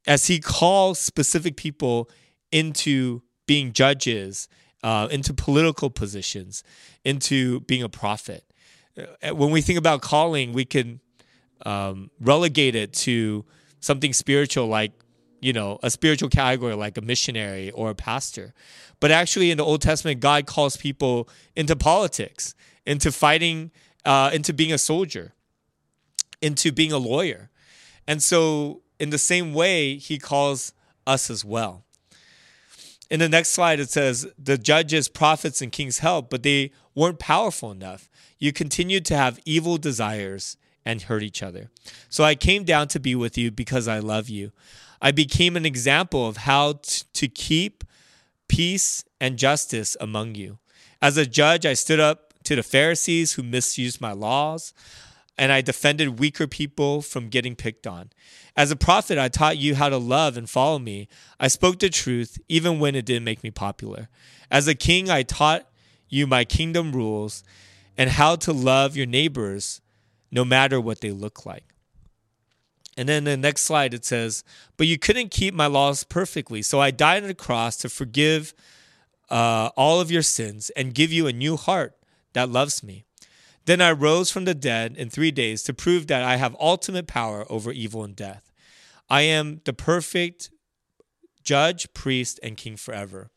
as 0.06 0.26
He 0.26 0.40
calls 0.40 0.98
specific 0.98 1.56
people 1.56 2.10
into 2.52 3.22
being 3.46 3.72
judges, 3.72 4.48
uh, 4.82 5.08
into 5.10 5.32
political 5.34 5.90
positions, 5.90 6.62
into 7.04 7.60
being 7.60 7.82
a 7.82 7.88
prophet. 7.88 8.44
Uh, 8.98 9.34
when 9.34 9.50
we 9.50 9.60
think 9.60 9.78
about 9.78 10.00
calling, 10.00 10.52
we 10.52 10.64
can 10.64 11.00
um, 11.64 12.10
relegate 12.20 12.74
it 12.74 12.92
to 12.92 13.44
something 13.80 14.12
spiritual, 14.12 14.66
like 14.66 14.92
you 15.40 15.52
know, 15.52 15.78
a 15.82 15.90
spiritual 15.90 16.28
category 16.28 16.74
like 16.74 16.96
a 16.96 17.00
missionary 17.00 17.70
or 17.70 17.90
a 17.90 17.94
pastor. 17.94 18.54
But 19.00 19.10
actually, 19.10 19.50
in 19.50 19.58
the 19.58 19.64
Old 19.64 19.82
Testament, 19.82 20.20
God 20.20 20.46
calls 20.46 20.76
people 20.76 21.28
into 21.54 21.76
politics, 21.76 22.54
into 22.87 23.12
fighting, 23.12 23.71
uh, 24.05 24.31
into 24.33 24.52
being 24.52 24.73
a 24.73 24.78
soldier, 24.78 25.35
into 26.40 26.73
being 26.73 26.93
a 26.93 26.99
lawyer. 26.99 27.50
And 28.07 28.23
so, 28.23 28.83
in 28.99 29.11
the 29.11 29.19
same 29.19 29.52
way, 29.52 29.97
He 29.97 30.19
calls 30.19 30.73
us 31.07 31.28
as 31.28 31.45
well. 31.45 31.85
In 33.11 33.21
the 33.21 33.28
next 33.28 33.50
slide, 33.50 33.81
it 33.81 33.90
says, 33.90 34.26
The 34.38 34.59
judges, 34.59 35.09
prophets, 35.09 35.61
and 35.61 35.71
kings 35.71 35.99
helped, 35.99 36.31
but 36.31 36.43
they 36.43 36.73
weren't 36.95 37.19
powerful 37.19 37.71
enough. 37.71 38.09
You 38.38 38.52
continued 38.52 39.05
to 39.07 39.16
have 39.16 39.40
evil 39.45 39.78
desires 39.78 40.57
and 40.85 41.02
hurt 41.02 41.23
each 41.23 41.43
other. 41.43 41.71
So 42.09 42.25
I 42.25 42.35
came 42.35 42.64
down 42.64 42.88
to 42.88 43.00
be 43.00 43.14
with 43.14 43.37
you 43.37 43.50
because 43.50 43.88
I 43.88 43.99
love 43.99 44.28
you. 44.28 44.52
I 45.00 45.11
became 45.11 45.57
an 45.57 45.66
example 45.66 46.26
of 46.26 46.38
how 46.38 46.75
t- 46.83 47.02
to 47.12 47.28
keep 47.28 47.85
peace 48.49 49.05
and 49.21 49.37
justice 49.37 49.97
among 50.00 50.35
you. 50.35 50.59
As 51.02 51.16
a 51.16 51.26
judge, 51.26 51.66
I 51.66 51.75
stood 51.75 52.00
up 52.00 52.25
to 52.46 52.56
the 52.56 52.62
Pharisees 52.62 53.34
who 53.34 53.42
misused 53.42 54.00
my 54.00 54.12
laws, 54.12 54.72
and 55.36 55.52
I 55.52 55.60
defended 55.60 56.18
weaker 56.18 56.46
people 56.46 57.02
from 57.02 57.28
getting 57.28 57.56
picked 57.56 57.86
on. 57.86 58.10
As 58.56 58.70
a 58.70 58.76
prophet, 58.76 59.18
I 59.18 59.28
taught 59.28 59.58
you 59.58 59.74
how 59.74 59.88
to 59.88 59.98
love 59.98 60.36
and 60.36 60.48
follow 60.48 60.78
me. 60.78 61.08
I 61.38 61.48
spoke 61.48 61.78
the 61.78 61.90
truth, 61.90 62.38
even 62.48 62.78
when 62.78 62.94
it 62.94 63.04
didn't 63.04 63.24
make 63.24 63.42
me 63.42 63.50
popular. 63.50 64.08
As 64.50 64.66
a 64.66 64.74
king, 64.74 65.10
I 65.10 65.24
taught 65.24 65.68
you 66.08 66.26
my 66.26 66.44
kingdom 66.44 66.92
rules 66.92 67.42
and 67.98 68.10
how 68.10 68.36
to 68.36 68.52
love 68.52 68.96
your 68.96 69.06
neighbors 69.06 69.80
no 70.30 70.44
matter 70.44 70.80
what 70.80 71.00
they 71.00 71.10
look 71.10 71.44
like. 71.44 71.64
And 72.96 73.08
then 73.08 73.24
the 73.24 73.36
next 73.36 73.62
slide 73.62 73.92
it 73.92 74.04
says, 74.04 74.42
But 74.76 74.86
you 74.86 74.98
couldn't 74.98 75.30
keep 75.30 75.52
my 75.52 75.66
laws 75.66 76.04
perfectly. 76.04 76.62
So 76.62 76.80
I 76.80 76.90
died 76.90 77.22
on 77.24 77.28
the 77.28 77.34
cross 77.34 77.76
to 77.78 77.88
forgive 77.88 78.54
uh, 79.28 79.70
all 79.76 80.00
of 80.00 80.10
your 80.10 80.22
sins 80.22 80.70
and 80.70 80.94
give 80.94 81.12
you 81.12 81.26
a 81.26 81.32
new 81.32 81.56
heart 81.56 81.96
that 82.37 82.49
loves 82.49 82.83
me. 82.83 83.05
Then 83.64 83.81
I 83.81 83.90
rose 83.90 84.31
from 84.31 84.45
the 84.45 84.55
dead 84.55 84.97
in 84.97 85.11
three 85.11 85.33
days 85.33 85.64
to 85.64 85.75
prove 85.75 86.07
that 86.07 86.23
I 86.23 86.37
have 86.37 86.55
ultimate 86.61 87.09
power 87.09 87.45
over 87.50 87.73
evil 87.73 88.05
and 88.05 88.14
death. 88.14 88.52
I 89.11 89.23
am 89.23 89.61
the 89.64 89.73
perfect 89.73 90.50
judge, 91.43 91.93
priest, 91.93 92.38
and 92.43 92.57
king 92.57 92.76
forever. 92.76 93.31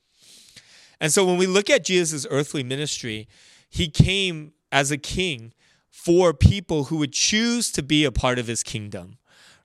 And 1.01 1.12
so 1.12 1.25
when 1.25 1.38
we 1.38 1.48
look 1.48 1.70
at 1.70 1.84
Jesus' 1.84 2.27
earthly 2.29 2.62
ministry, 2.62 3.27
he 3.70 3.88
came 3.89 4.53
as 4.72 4.91
a 4.91 4.98
king 4.98 5.53
for 5.89 6.34
people 6.34 6.86
who 6.86 6.98
would 6.98 7.13
choose 7.13 7.72
to 7.72 7.82
be 7.82 8.03
a 8.03 8.12
part 8.12 8.38
of 8.38 8.48
his 8.48 8.62
kingdom 8.62 9.18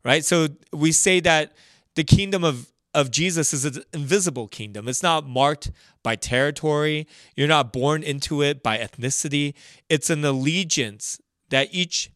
right? 0.04 0.24
So 0.24 0.48
we 0.72 0.92
say 0.92 1.18
that 1.20 1.52
the 1.96 2.04
kingdom 2.04 2.44
of 2.44 2.70
of 2.94 3.10
Jesus 3.10 3.52
is 3.52 3.64
an 3.64 3.82
invisible 3.92 4.48
kingdom. 4.48 4.88
It's 4.88 5.02
not 5.02 5.26
marked 5.26 5.70
by 6.02 6.16
territory. 6.16 7.06
You're 7.36 7.48
not 7.48 7.72
born 7.72 8.02
into 8.02 8.40
it 8.40 8.62
by 8.62 8.78
ethnicity. 8.78 9.54
It's 9.88 10.10
an 10.10 10.24
allegiance 10.24 11.20
that 11.50 11.68
each 11.72 12.10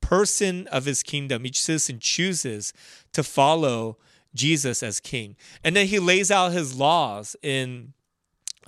person 0.00 0.66
of 0.66 0.84
his 0.84 1.02
kingdom, 1.02 1.46
each 1.46 1.60
citizen 1.60 1.98
chooses 2.00 2.72
to 3.12 3.22
follow 3.22 3.96
Jesus 4.34 4.82
as 4.82 5.00
king. 5.00 5.36
And 5.62 5.76
then 5.76 5.86
he 5.86 5.98
lays 5.98 6.30
out 6.30 6.52
his 6.52 6.76
laws 6.76 7.36
in 7.42 7.94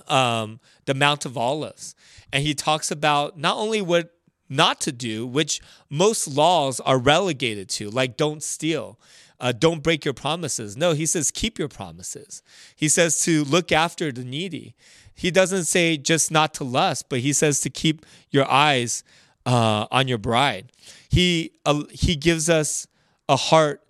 um, 0.07 0.59
the 0.85 0.93
Mount 0.93 1.25
of 1.25 1.37
Olives. 1.37 1.93
And 2.31 2.43
he 2.43 2.53
talks 2.53 2.89
about 2.89 3.37
not 3.37 3.57
only 3.57 3.81
what 3.81 4.13
not 4.49 4.79
to 4.81 4.91
do, 4.91 5.27
which 5.27 5.61
most 5.89 6.27
laws 6.27 6.79
are 6.79 6.97
relegated 6.97 7.67
to, 7.69 7.89
like 7.89 8.15
don't 8.15 8.41
steal, 8.41 8.97
uh, 9.39 9.51
don't 9.51 9.83
break 9.83 10.05
your 10.05 10.13
promises. 10.13 10.75
No, 10.75 10.93
he 10.93 11.05
says 11.05 11.31
keep 11.31 11.59
your 11.59 11.67
promises. 11.67 12.41
He 12.75 12.89
says 12.89 13.21
to 13.21 13.43
look 13.43 13.71
after 13.71 14.11
the 14.11 14.23
needy. 14.23 14.75
He 15.13 15.31
doesn't 15.31 15.65
say 15.65 15.97
just 15.97 16.31
not 16.31 16.53
to 16.55 16.63
lust, 16.63 17.09
but 17.09 17.19
he 17.19 17.33
says 17.33 17.59
to 17.61 17.69
keep 17.69 18.05
your 18.29 18.49
eyes 18.49 19.03
uh, 19.45 19.87
on 19.91 20.07
your 20.07 20.17
bride. 20.17 20.71
He 21.09 21.51
uh, 21.65 21.83
he 21.91 22.15
gives 22.15 22.49
us 22.49 22.87
a 23.29 23.35
heart 23.35 23.83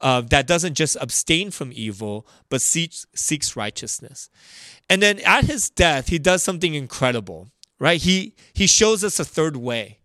uh, 0.00 0.20
that 0.22 0.46
doesn't 0.46 0.74
just 0.74 0.96
abstain 1.00 1.50
from 1.50 1.70
evil, 1.72 2.26
but 2.48 2.60
seeks, 2.60 3.06
seeks 3.14 3.56
righteousness. 3.56 4.28
And 4.90 5.02
then 5.02 5.20
at 5.20 5.44
his 5.44 5.70
death, 5.70 6.08
he 6.08 6.18
does 6.18 6.42
something 6.42 6.74
incredible 6.74 7.48
right? 7.78 8.00
He 8.00 8.34
he 8.52 8.66
shows 8.66 9.04
us 9.04 9.18
a 9.18 9.24
third 9.24 9.56
way 9.56 9.98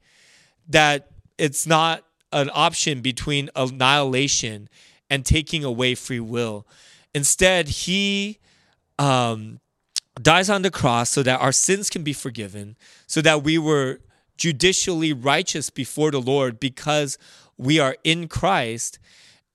that 0.67 1.09
it's 1.37 1.65
not 1.65 2.03
an 2.31 2.49
option 2.53 3.01
between 3.01 3.49
annihilation 3.55 4.69
and 5.09 5.25
taking 5.25 5.63
away 5.63 5.95
free 5.95 6.19
will. 6.19 6.65
Instead, 7.13 7.67
he 7.67 8.39
um, 8.97 9.59
dies 10.21 10.49
on 10.49 10.61
the 10.61 10.71
cross 10.71 11.09
so 11.09 11.23
that 11.23 11.39
our 11.41 11.51
sins 11.51 11.89
can 11.89 12.03
be 12.03 12.13
forgiven, 12.13 12.77
so 13.07 13.21
that 13.21 13.43
we 13.43 13.57
were 13.57 13.99
judicially 14.37 15.13
righteous 15.13 15.69
before 15.69 16.11
the 16.11 16.21
Lord 16.21 16.59
because 16.59 17.17
we 17.57 17.79
are 17.79 17.95
in 18.03 18.27
Christ. 18.27 18.97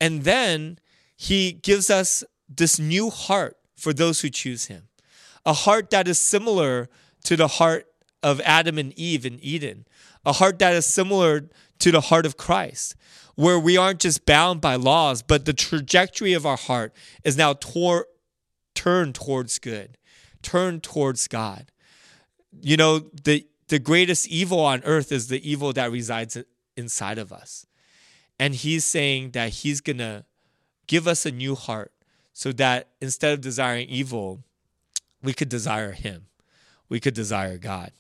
And 0.01 0.23
then 0.25 0.79
he 1.17 1.53
gives 1.53 1.91
us 1.91 2.23
this 2.49 2.79
new 2.79 3.11
heart 3.11 3.57
for 3.77 3.93
those 3.93 4.21
who 4.21 4.29
choose 4.31 4.67
him, 4.67 4.89
a 5.45 5.53
heart 5.53 5.91
that 5.91 6.07
is 6.07 6.21
similar 6.21 6.89
to 7.25 7.37
the 7.37 7.49
heart 7.49 7.87
of 8.23 8.41
Adam 8.45 8.79
and 8.79 8.93
Eve 8.99 9.27
in 9.27 9.39
Eden, 9.43 9.87
a 10.25 10.33
heart 10.33 10.59
that 10.59 10.75
is 10.75 10.87
similar 10.87 11.49
to 11.79 11.91
the 11.91 12.03
heart 12.03 12.27
of 12.27 12.37
Christ, 12.37 12.95
where 13.35 13.59
we 13.59 13.77
aren't 13.77 14.01
just 14.01 14.27
bound 14.27 14.61
by 14.61 14.77
laws, 14.77 15.23
but 15.23 15.45
the 15.45 15.53
trajectory 15.53 16.33
of 16.33 16.47
our 16.47 16.57
heart 16.57 16.95
is 17.25 17.37
now 17.37 17.53
tor- 17.55 18.07
turned 18.75 19.15
towards 19.15 19.59
good, 19.59 19.99
turned 20.43 20.83
towards 20.83 21.29
God. 21.29 21.71
You 22.61 22.77
know, 22.77 22.99
the 22.99 23.47
the 23.69 23.79
greatest 23.79 24.29
evil 24.29 24.61
on 24.61 24.83
earth 24.85 25.11
is 25.11 25.29
the 25.29 25.49
evil 25.49 25.73
that 25.73 25.91
resides 25.91 26.39
inside 26.77 27.19
of 27.19 27.33
us. 27.33 27.67
And 28.39 28.55
he's 28.55 28.85
saying 28.85 29.31
that 29.33 29.51
he's 29.51 29.81
going 29.81 29.99
to 29.99 30.25
give 30.87 31.09
us 31.09 31.27
a 31.27 31.33
new 31.33 31.55
heart 31.55 31.93
so 32.33 32.53
that 32.53 32.89
instead 33.01 33.33
of 33.33 33.41
desiring 33.41 33.89
evil, 33.89 34.45
we 35.23 35.33
could 35.33 35.49
desire 35.49 35.93
him. 35.93 36.27
We 36.89 37.01
could 37.01 37.15
desire 37.15 37.59
God. 37.59 37.93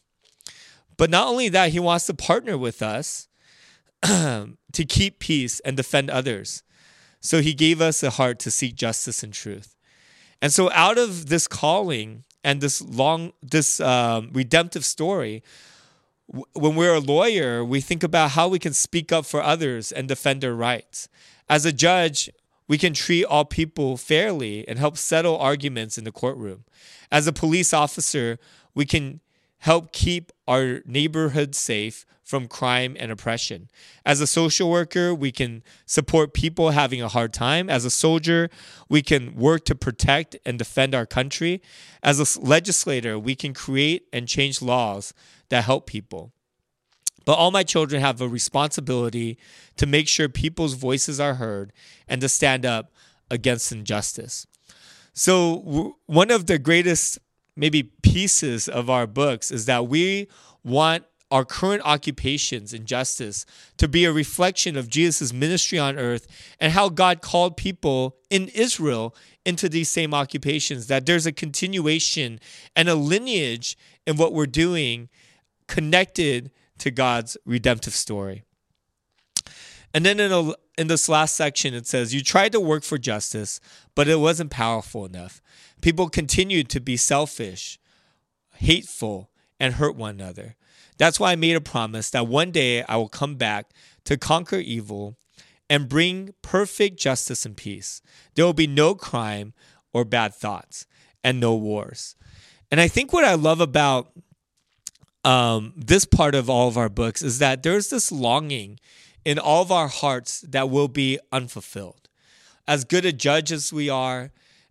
But 0.96 1.10
not 1.10 1.26
only 1.26 1.48
that, 1.48 1.70
he 1.70 1.80
wants 1.80 2.06
to 2.06 2.14
partner 2.14 2.56
with 2.56 2.82
us 2.82 3.28
to 4.02 4.84
keep 4.86 5.18
peace 5.18 5.60
and 5.60 5.76
defend 5.76 6.10
others. 6.10 6.62
So 7.20 7.40
he 7.40 7.54
gave 7.54 7.80
us 7.80 8.02
a 8.02 8.10
heart 8.10 8.38
to 8.40 8.50
seek 8.50 8.76
justice 8.76 9.22
and 9.22 9.32
truth. 9.32 9.74
And 10.40 10.52
so 10.52 10.70
out 10.72 10.98
of 10.98 11.28
this 11.28 11.48
calling 11.48 12.24
and 12.44 12.60
this 12.60 12.80
long, 12.80 13.32
this 13.42 13.80
um, 13.80 14.30
redemptive 14.32 14.84
story, 14.84 15.42
when 16.26 16.76
we're 16.76 16.94
a 16.94 17.00
lawyer, 17.00 17.64
we 17.64 17.80
think 17.80 18.02
about 18.02 18.32
how 18.32 18.48
we 18.48 18.58
can 18.58 18.72
speak 18.72 19.12
up 19.12 19.26
for 19.26 19.42
others 19.42 19.92
and 19.92 20.08
defend 20.08 20.40
their 20.40 20.54
rights. 20.54 21.08
As 21.48 21.64
a 21.64 21.72
judge, 21.72 22.30
we 22.68 22.78
can 22.78 22.92
treat 22.92 23.24
all 23.24 23.44
people 23.44 23.96
fairly 23.96 24.66
and 24.66 24.78
help 24.78 24.96
settle 24.96 25.38
arguments 25.38 25.96
in 25.96 26.04
the 26.04 26.12
courtroom. 26.12 26.64
As 27.10 27.26
a 27.26 27.32
police 27.32 27.72
officer, 27.72 28.38
we 28.74 28.84
can 28.84 29.20
help 29.58 29.92
keep 29.92 30.32
our 30.48 30.82
neighborhood 30.84 31.54
safe 31.54 32.04
from 32.26 32.48
crime 32.48 32.96
and 32.98 33.12
oppression. 33.12 33.70
As 34.04 34.20
a 34.20 34.26
social 34.26 34.68
worker, 34.68 35.14
we 35.14 35.30
can 35.30 35.62
support 35.86 36.34
people 36.34 36.70
having 36.70 37.00
a 37.00 37.06
hard 37.06 37.32
time. 37.32 37.70
As 37.70 37.84
a 37.84 37.90
soldier, 37.90 38.50
we 38.88 39.00
can 39.00 39.36
work 39.36 39.64
to 39.66 39.76
protect 39.76 40.36
and 40.44 40.58
defend 40.58 40.92
our 40.92 41.06
country. 41.06 41.62
As 42.02 42.18
a 42.18 42.40
legislator, 42.40 43.16
we 43.16 43.36
can 43.36 43.54
create 43.54 44.08
and 44.12 44.26
change 44.26 44.60
laws 44.60 45.14
that 45.50 45.64
help 45.64 45.86
people. 45.86 46.32
But 47.24 47.34
all 47.34 47.52
my 47.52 47.62
children 47.62 48.02
have 48.02 48.20
a 48.20 48.28
responsibility 48.28 49.38
to 49.76 49.86
make 49.86 50.08
sure 50.08 50.28
people's 50.28 50.74
voices 50.74 51.20
are 51.20 51.34
heard 51.34 51.72
and 52.08 52.20
to 52.22 52.28
stand 52.28 52.66
up 52.66 52.92
against 53.30 53.70
injustice. 53.70 54.48
So, 55.12 55.96
one 56.06 56.32
of 56.32 56.46
the 56.46 56.58
greatest, 56.58 57.20
maybe, 57.54 57.84
pieces 58.02 58.68
of 58.68 58.90
our 58.90 59.06
books 59.06 59.52
is 59.52 59.66
that 59.66 59.86
we 59.86 60.28
want 60.64 61.04
our 61.30 61.44
current 61.44 61.82
occupations 61.84 62.72
in 62.72 62.86
justice 62.86 63.44
to 63.78 63.88
be 63.88 64.04
a 64.04 64.12
reflection 64.12 64.76
of 64.76 64.88
Jesus' 64.88 65.32
ministry 65.32 65.78
on 65.78 65.98
earth 65.98 66.26
and 66.60 66.72
how 66.72 66.88
God 66.88 67.20
called 67.20 67.56
people 67.56 68.16
in 68.30 68.48
Israel 68.48 69.14
into 69.44 69.68
these 69.68 69.90
same 69.90 70.14
occupations, 70.14 70.86
that 70.86 71.06
there's 71.06 71.26
a 71.26 71.32
continuation 71.32 72.38
and 72.74 72.88
a 72.88 72.94
lineage 72.94 73.76
in 74.06 74.16
what 74.16 74.32
we're 74.32 74.46
doing 74.46 75.08
connected 75.66 76.50
to 76.78 76.90
God's 76.90 77.36
redemptive 77.44 77.94
story. 77.94 78.44
And 79.94 80.04
then 80.04 80.20
in, 80.20 80.30
a, 80.30 80.52
in 80.76 80.88
this 80.88 81.08
last 81.08 81.34
section, 81.36 81.74
it 81.74 81.86
says, 81.86 82.14
You 82.14 82.22
tried 82.22 82.52
to 82.52 82.60
work 82.60 82.84
for 82.84 82.98
justice, 82.98 83.60
but 83.94 84.08
it 84.08 84.20
wasn't 84.20 84.50
powerful 84.50 85.06
enough. 85.06 85.40
People 85.80 86.08
continued 86.08 86.68
to 86.70 86.80
be 86.80 86.96
selfish, 86.96 87.78
hateful, 88.56 89.30
and 89.58 89.74
hurt 89.74 89.96
one 89.96 90.20
another. 90.20 90.56
That's 90.98 91.20
why 91.20 91.32
I 91.32 91.36
made 91.36 91.56
a 91.56 91.60
promise 91.60 92.10
that 92.10 92.26
one 92.26 92.50
day 92.50 92.82
I 92.82 92.96
will 92.96 93.08
come 93.08 93.36
back 93.36 93.70
to 94.04 94.16
conquer 94.16 94.56
evil 94.56 95.16
and 95.68 95.88
bring 95.88 96.34
perfect 96.42 96.98
justice 96.98 97.44
and 97.44 97.56
peace. 97.56 98.00
There 98.34 98.44
will 98.44 98.52
be 98.52 98.66
no 98.66 98.94
crime 98.94 99.52
or 99.92 100.04
bad 100.04 100.34
thoughts 100.34 100.86
and 101.24 101.40
no 101.40 101.54
wars. 101.54 102.16
And 102.70 102.80
I 102.80 102.88
think 102.88 103.12
what 103.12 103.24
I 103.24 103.34
love 103.34 103.60
about 103.60 104.12
um, 105.24 105.72
this 105.76 106.04
part 106.04 106.34
of 106.34 106.48
all 106.48 106.68
of 106.68 106.76
our 106.76 106.88
books 106.88 107.22
is 107.22 107.40
that 107.40 107.62
there's 107.62 107.90
this 107.90 108.12
longing 108.12 108.78
in 109.24 109.38
all 109.38 109.62
of 109.62 109.72
our 109.72 109.88
hearts 109.88 110.40
that 110.42 110.70
will 110.70 110.88
be 110.88 111.18
unfulfilled. 111.32 112.08
As 112.68 112.84
good 112.84 113.04
a 113.04 113.12
judge 113.12 113.50
as 113.50 113.72
we 113.72 113.88
are, 113.88 114.30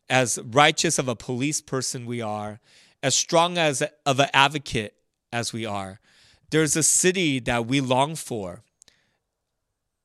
as 0.09 0.39
righteous 0.43 0.97
of 0.97 1.07
a 1.07 1.15
police 1.15 1.61
person 1.61 2.05
we 2.05 2.21
are, 2.21 2.59
as 3.03 3.15
strong 3.15 3.57
as 3.57 3.83
of 4.05 4.19
an 4.19 4.29
advocate 4.33 4.95
as 5.31 5.51
we 5.51 5.65
are, 5.65 5.99
there's 6.51 6.75
a 6.75 6.83
city 6.83 7.39
that 7.41 7.65
we 7.65 7.81
long 7.81 8.15
for 8.15 8.63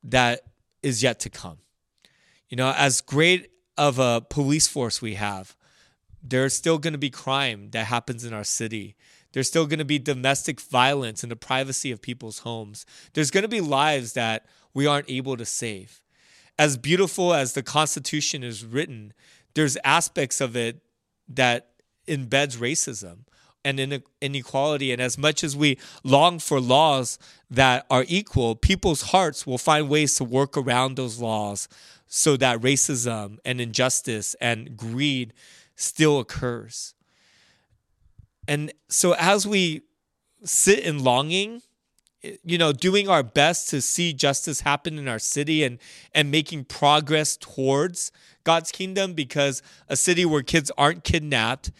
that 0.03 0.41
is 0.81 1.03
yet 1.03 1.19
to 1.21 1.29
come. 1.29 1.59
You 2.49 2.57
know, 2.57 2.73
as 2.75 3.01
great 3.01 3.51
of 3.77 3.99
a 3.99 4.21
police 4.29 4.67
force 4.67 5.01
we 5.01 5.15
have, 5.15 5.55
there's 6.23 6.53
still 6.53 6.77
going 6.77 6.93
to 6.93 6.99
be 6.99 7.09
crime 7.09 7.69
that 7.71 7.85
happens 7.87 8.25
in 8.25 8.33
our 8.33 8.43
city. 8.43 8.95
There's 9.33 9.47
still 9.47 9.65
going 9.65 9.79
to 9.79 9.85
be 9.85 9.99
domestic 9.99 10.59
violence 10.59 11.23
in 11.23 11.29
the 11.29 11.35
privacy 11.35 11.91
of 11.91 12.01
people's 12.01 12.39
homes. 12.39 12.85
There's 13.13 13.31
going 13.31 13.43
to 13.43 13.47
be 13.47 13.61
lives 13.61 14.13
that 14.13 14.45
we 14.73 14.85
aren't 14.85 15.09
able 15.09 15.37
to 15.37 15.45
save. 15.45 16.01
As 16.59 16.77
beautiful 16.77 17.33
as 17.33 17.53
the 17.53 17.63
Constitution 17.63 18.43
is 18.43 18.65
written, 18.65 19.13
there's 19.53 19.77
aspects 19.83 20.41
of 20.41 20.55
it 20.55 20.81
that 21.27 21.69
embeds 22.07 22.57
racism 22.57 23.19
and 23.63 24.03
inequality. 24.21 24.91
And 24.91 25.01
as 25.01 25.17
much 25.17 25.43
as 25.43 25.55
we 25.55 25.77
long 26.03 26.39
for 26.39 26.59
laws 26.59 27.19
that 27.49 27.85
are 27.89 28.05
equal, 28.07 28.55
people's 28.55 29.03
hearts 29.03 29.45
will 29.45 29.57
find 29.57 29.89
ways 29.89 30.15
to 30.15 30.23
work 30.23 30.57
around 30.57 30.95
those 30.95 31.19
laws 31.19 31.67
so 32.07 32.35
that 32.37 32.59
racism 32.59 33.37
and 33.45 33.61
injustice 33.61 34.35
and 34.41 34.75
greed 34.75 35.33
still 35.75 36.19
occurs. 36.19 36.93
And 38.47 38.73
so 38.89 39.13
as 39.17 39.47
we 39.47 39.81
sit 40.43 40.79
in 40.79 41.03
longing, 41.03 41.61
you 42.43 42.57
know, 42.57 42.71
doing 42.71 43.07
our 43.07 43.23
best 43.23 43.69
to 43.69 43.81
see 43.81 44.13
justice 44.13 44.61
happen 44.61 44.97
in 44.97 45.07
our 45.07 45.19
city 45.19 45.63
and 45.63 45.79
and 46.13 46.29
making 46.29 46.65
progress 46.65 47.35
towards 47.37 48.11
God's 48.43 48.71
kingdom 48.71 49.13
because 49.13 49.61
a 49.87 49.95
city 49.95 50.25
where 50.25 50.43
kids 50.43 50.71
aren't 50.77 51.03
kidnapped 51.03 51.71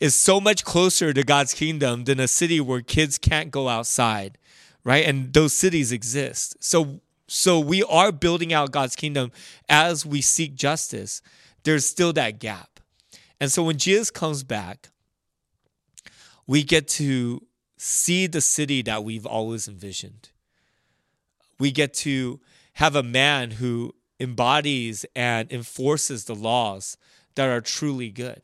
is 0.00 0.14
so 0.14 0.40
much 0.40 0.64
closer 0.64 1.12
to 1.12 1.22
God's 1.22 1.54
kingdom 1.54 2.04
than 2.04 2.20
a 2.20 2.28
city 2.28 2.60
where 2.60 2.82
kids 2.82 3.18
can't 3.18 3.50
go 3.50 3.68
outside, 3.68 4.38
right? 4.84 5.06
And 5.06 5.32
those 5.32 5.52
cities 5.52 5.92
exist. 5.92 6.56
So 6.60 7.00
so 7.28 7.58
we 7.58 7.82
are 7.82 8.12
building 8.12 8.52
out 8.52 8.70
God's 8.70 8.94
kingdom 8.94 9.32
as 9.68 10.06
we 10.06 10.20
seek 10.20 10.54
justice. 10.54 11.22
There's 11.64 11.84
still 11.84 12.12
that 12.12 12.38
gap. 12.38 12.78
And 13.40 13.50
so 13.50 13.64
when 13.64 13.78
Jesus 13.78 14.10
comes 14.10 14.44
back, 14.44 14.90
we 16.46 16.62
get 16.62 16.86
to 16.88 17.42
see 17.76 18.26
the 18.26 18.40
city 18.40 18.80
that 18.82 19.02
we've 19.02 19.26
always 19.26 19.66
envisioned. 19.66 20.30
We 21.58 21.72
get 21.72 21.92
to 21.94 22.40
have 22.74 22.94
a 22.94 23.02
man 23.02 23.52
who 23.52 23.94
embodies 24.20 25.04
and 25.14 25.50
enforces 25.50 26.24
the 26.24 26.34
laws 26.34 26.96
that 27.34 27.48
are 27.48 27.60
truly 27.60 28.10
good. 28.10 28.42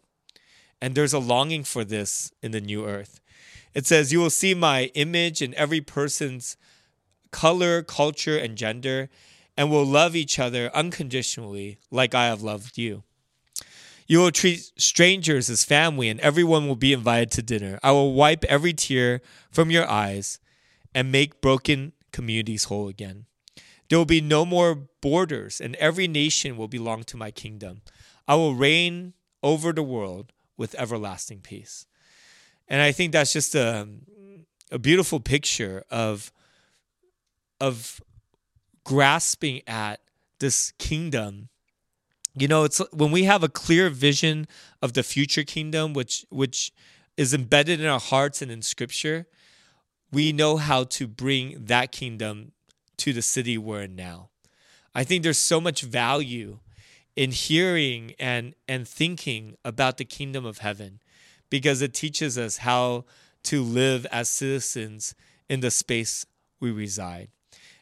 And 0.82 0.96
there's 0.96 1.12
a 1.12 1.20
longing 1.20 1.62
for 1.62 1.84
this 1.84 2.32
in 2.42 2.50
the 2.50 2.60
new 2.60 2.84
earth. 2.84 3.20
It 3.72 3.86
says, 3.86 4.12
You 4.12 4.18
will 4.18 4.30
see 4.30 4.52
my 4.52 4.90
image 4.94 5.40
in 5.40 5.54
every 5.54 5.80
person's 5.80 6.56
color, 7.30 7.82
culture, 7.82 8.36
and 8.36 8.58
gender, 8.58 9.08
and 9.56 9.70
will 9.70 9.86
love 9.86 10.16
each 10.16 10.40
other 10.40 10.74
unconditionally 10.74 11.78
like 11.92 12.16
I 12.16 12.26
have 12.26 12.42
loved 12.42 12.78
you. 12.78 13.04
You 14.08 14.18
will 14.18 14.32
treat 14.32 14.72
strangers 14.76 15.48
as 15.48 15.64
family, 15.64 16.08
and 16.08 16.18
everyone 16.18 16.66
will 16.66 16.74
be 16.74 16.92
invited 16.92 17.30
to 17.30 17.42
dinner. 17.42 17.78
I 17.84 17.92
will 17.92 18.12
wipe 18.12 18.42
every 18.46 18.72
tear 18.72 19.22
from 19.52 19.70
your 19.70 19.88
eyes 19.88 20.40
and 20.92 21.12
make 21.12 21.40
broken 21.40 21.92
communities 22.10 22.64
whole 22.64 22.88
again. 22.88 23.26
There 23.88 23.98
will 23.98 24.04
be 24.04 24.20
no 24.20 24.44
more 24.44 24.88
borders, 25.00 25.60
and 25.60 25.76
every 25.76 26.08
nation 26.08 26.56
will 26.56 26.66
belong 26.66 27.04
to 27.04 27.16
my 27.16 27.30
kingdom. 27.30 27.82
I 28.26 28.34
will 28.34 28.56
reign 28.56 29.14
over 29.44 29.72
the 29.72 29.84
world 29.84 30.32
with 30.62 30.76
everlasting 30.76 31.40
peace. 31.40 31.86
And 32.68 32.80
I 32.80 32.92
think 32.92 33.10
that's 33.10 33.32
just 33.32 33.56
a, 33.56 33.88
a 34.70 34.78
beautiful 34.78 35.18
picture 35.18 35.82
of, 35.90 36.30
of 37.60 38.00
grasping 38.84 39.62
at 39.66 39.98
this 40.38 40.72
kingdom. 40.78 41.48
You 42.36 42.46
know, 42.46 42.62
it's 42.62 42.80
when 42.92 43.10
we 43.10 43.24
have 43.24 43.42
a 43.42 43.48
clear 43.48 43.90
vision 43.90 44.46
of 44.80 44.92
the 44.92 45.02
future 45.02 45.42
kingdom, 45.42 45.94
which 45.94 46.24
which 46.30 46.72
is 47.16 47.34
embedded 47.34 47.80
in 47.80 47.86
our 47.86 48.00
hearts 48.00 48.40
and 48.40 48.50
in 48.50 48.62
scripture, 48.62 49.26
we 50.12 50.32
know 50.32 50.58
how 50.58 50.84
to 50.84 51.08
bring 51.08 51.64
that 51.66 51.90
kingdom 51.90 52.52
to 52.98 53.12
the 53.12 53.20
city 53.20 53.58
we're 53.58 53.82
in 53.82 53.96
now. 53.96 54.30
I 54.94 55.02
think 55.02 55.24
there's 55.24 55.38
so 55.38 55.60
much 55.60 55.82
value 55.82 56.60
in 57.16 57.30
hearing 57.30 58.14
and 58.18 58.54
and 58.66 58.88
thinking 58.88 59.56
about 59.64 59.98
the 59.98 60.04
kingdom 60.04 60.44
of 60.44 60.58
heaven 60.58 61.00
because 61.50 61.82
it 61.82 61.92
teaches 61.92 62.38
us 62.38 62.58
how 62.58 63.04
to 63.42 63.62
live 63.62 64.06
as 64.06 64.28
citizens 64.28 65.14
in 65.48 65.60
the 65.60 65.70
space 65.70 66.24
we 66.60 66.70
reside. 66.70 67.28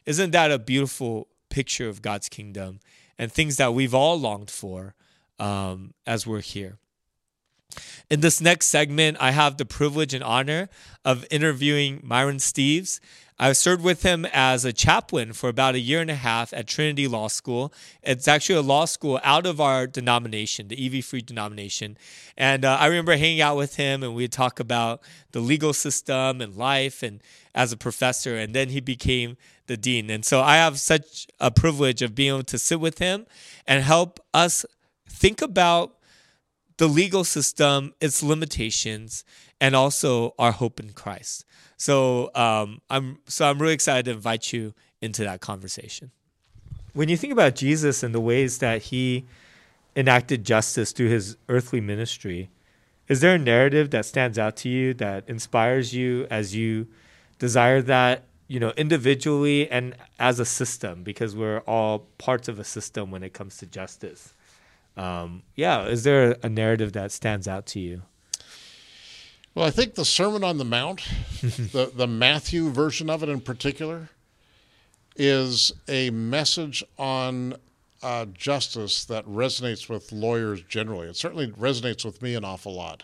Isn't 0.05 0.31
that 0.31 0.51
a 0.51 0.59
beautiful 0.59 1.27
picture 1.49 1.87
of 1.87 2.01
God's 2.01 2.27
kingdom 2.27 2.79
and 3.17 3.31
things 3.31 3.57
that 3.57 3.73
we've 3.73 3.93
all 3.93 4.19
longed 4.19 4.51
for 4.51 4.95
um, 5.39 5.93
as 6.05 6.25
we're 6.25 6.41
here? 6.41 6.77
In 8.09 8.21
this 8.21 8.41
next 8.41 8.67
segment, 8.67 9.17
I 9.19 9.31
have 9.31 9.57
the 9.57 9.65
privilege 9.65 10.13
and 10.13 10.23
honor 10.23 10.69
of 11.05 11.25
interviewing 11.31 12.01
Myron 12.03 12.37
Steeves. 12.37 12.99
I 13.39 13.53
served 13.53 13.83
with 13.83 14.03
him 14.03 14.27
as 14.31 14.65
a 14.65 14.71
chaplain 14.71 15.33
for 15.33 15.49
about 15.49 15.73
a 15.73 15.79
year 15.79 15.99
and 15.99 16.11
a 16.11 16.15
half 16.15 16.53
at 16.53 16.67
Trinity 16.67 17.07
Law 17.07 17.27
School. 17.27 17.73
It's 18.03 18.27
actually 18.27 18.59
a 18.59 18.61
law 18.61 18.85
school 18.85 19.19
out 19.23 19.47
of 19.47 19.59
our 19.59 19.87
denomination, 19.87 20.67
the 20.67 20.85
EV 20.85 21.03
Free 21.03 21.21
denomination. 21.21 21.97
And 22.37 22.63
uh, 22.63 22.77
I 22.79 22.85
remember 22.85 23.17
hanging 23.17 23.41
out 23.41 23.57
with 23.57 23.77
him 23.77 24.03
and 24.03 24.13
we'd 24.13 24.31
talk 24.31 24.59
about 24.59 25.01
the 25.31 25.39
legal 25.39 25.73
system 25.73 26.39
and 26.39 26.55
life 26.55 27.01
and 27.01 27.19
as 27.55 27.73
a 27.73 27.77
professor. 27.77 28.37
And 28.37 28.53
then 28.53 28.69
he 28.69 28.79
became 28.79 29.37
the 29.65 29.75
dean. 29.75 30.11
And 30.11 30.23
so 30.23 30.41
I 30.41 30.57
have 30.57 30.79
such 30.79 31.25
a 31.39 31.49
privilege 31.49 32.03
of 32.03 32.13
being 32.13 32.29
able 32.29 32.43
to 32.43 32.59
sit 32.59 32.79
with 32.79 32.99
him 32.99 33.25
and 33.65 33.83
help 33.83 34.19
us 34.35 34.67
think 35.09 35.41
about 35.41 35.97
the 36.77 36.87
legal 36.87 37.23
system, 37.23 37.93
its 37.99 38.23
limitations, 38.23 39.23
and 39.59 39.75
also 39.75 40.33
our 40.39 40.51
hope 40.51 40.79
in 40.79 40.91
Christ. 40.93 41.45
So 41.77 42.31
um, 42.35 42.81
I'm 42.89 43.19
so 43.27 43.49
I'm 43.49 43.59
really 43.61 43.73
excited 43.73 44.05
to 44.05 44.11
invite 44.11 44.53
you 44.53 44.73
into 45.01 45.23
that 45.23 45.41
conversation. 45.41 46.11
when 46.93 47.09
you 47.09 47.17
think 47.17 47.33
about 47.33 47.55
Jesus 47.55 48.03
and 48.03 48.13
the 48.13 48.19
ways 48.19 48.57
that 48.59 48.83
he 48.83 49.25
enacted 49.95 50.43
justice 50.45 50.91
through 50.91 51.09
his 51.09 51.37
earthly 51.49 51.81
ministry, 51.81 52.49
is 53.07 53.21
there 53.21 53.35
a 53.35 53.39
narrative 53.39 53.91
that 53.91 54.05
stands 54.05 54.37
out 54.37 54.55
to 54.57 54.69
you 54.69 54.93
that 54.95 55.27
inspires 55.27 55.93
you 55.93 56.27
as 56.29 56.55
you 56.55 56.87
desire 57.39 57.81
that, 57.81 58.23
you 58.47 58.59
know, 58.59 58.71
individually 58.77 59.69
and 59.69 59.95
as 60.19 60.39
a 60.39 60.45
system, 60.45 61.03
because 61.03 61.35
we're 61.35 61.59
all 61.59 62.07
parts 62.17 62.47
of 62.47 62.59
a 62.59 62.63
system 62.63 63.11
when 63.11 63.23
it 63.23 63.33
comes 63.33 63.57
to 63.57 63.65
justice? 63.65 64.33
Um, 64.97 65.43
yeah, 65.55 65.85
is 65.85 66.03
there 66.03 66.35
a 66.43 66.49
narrative 66.49 66.93
that 66.93 67.11
stands 67.11 67.47
out 67.47 67.65
to 67.67 67.79
you? 67.79 68.01
Well, 69.53 69.65
I 69.65 69.71
think 69.71 69.95
the 69.95 70.05
Sermon 70.05 70.43
on 70.43 70.57
the 70.57 70.65
Mount, 70.65 71.05
the, 71.41 71.91
the 71.93 72.07
Matthew 72.07 72.69
version 72.69 73.09
of 73.09 73.23
it 73.23 73.29
in 73.29 73.41
particular, 73.41 74.09
is 75.15 75.73
a 75.87 76.09
message 76.09 76.83
on 76.97 77.55
uh, 78.01 78.25
justice 78.25 79.05
that 79.05 79.25
resonates 79.25 79.89
with 79.89 80.11
lawyers 80.11 80.61
generally. 80.63 81.07
It 81.07 81.15
certainly 81.15 81.47
resonates 81.47 82.05
with 82.05 82.21
me 82.21 82.35
an 82.35 82.45
awful 82.45 82.73
lot. 82.73 83.03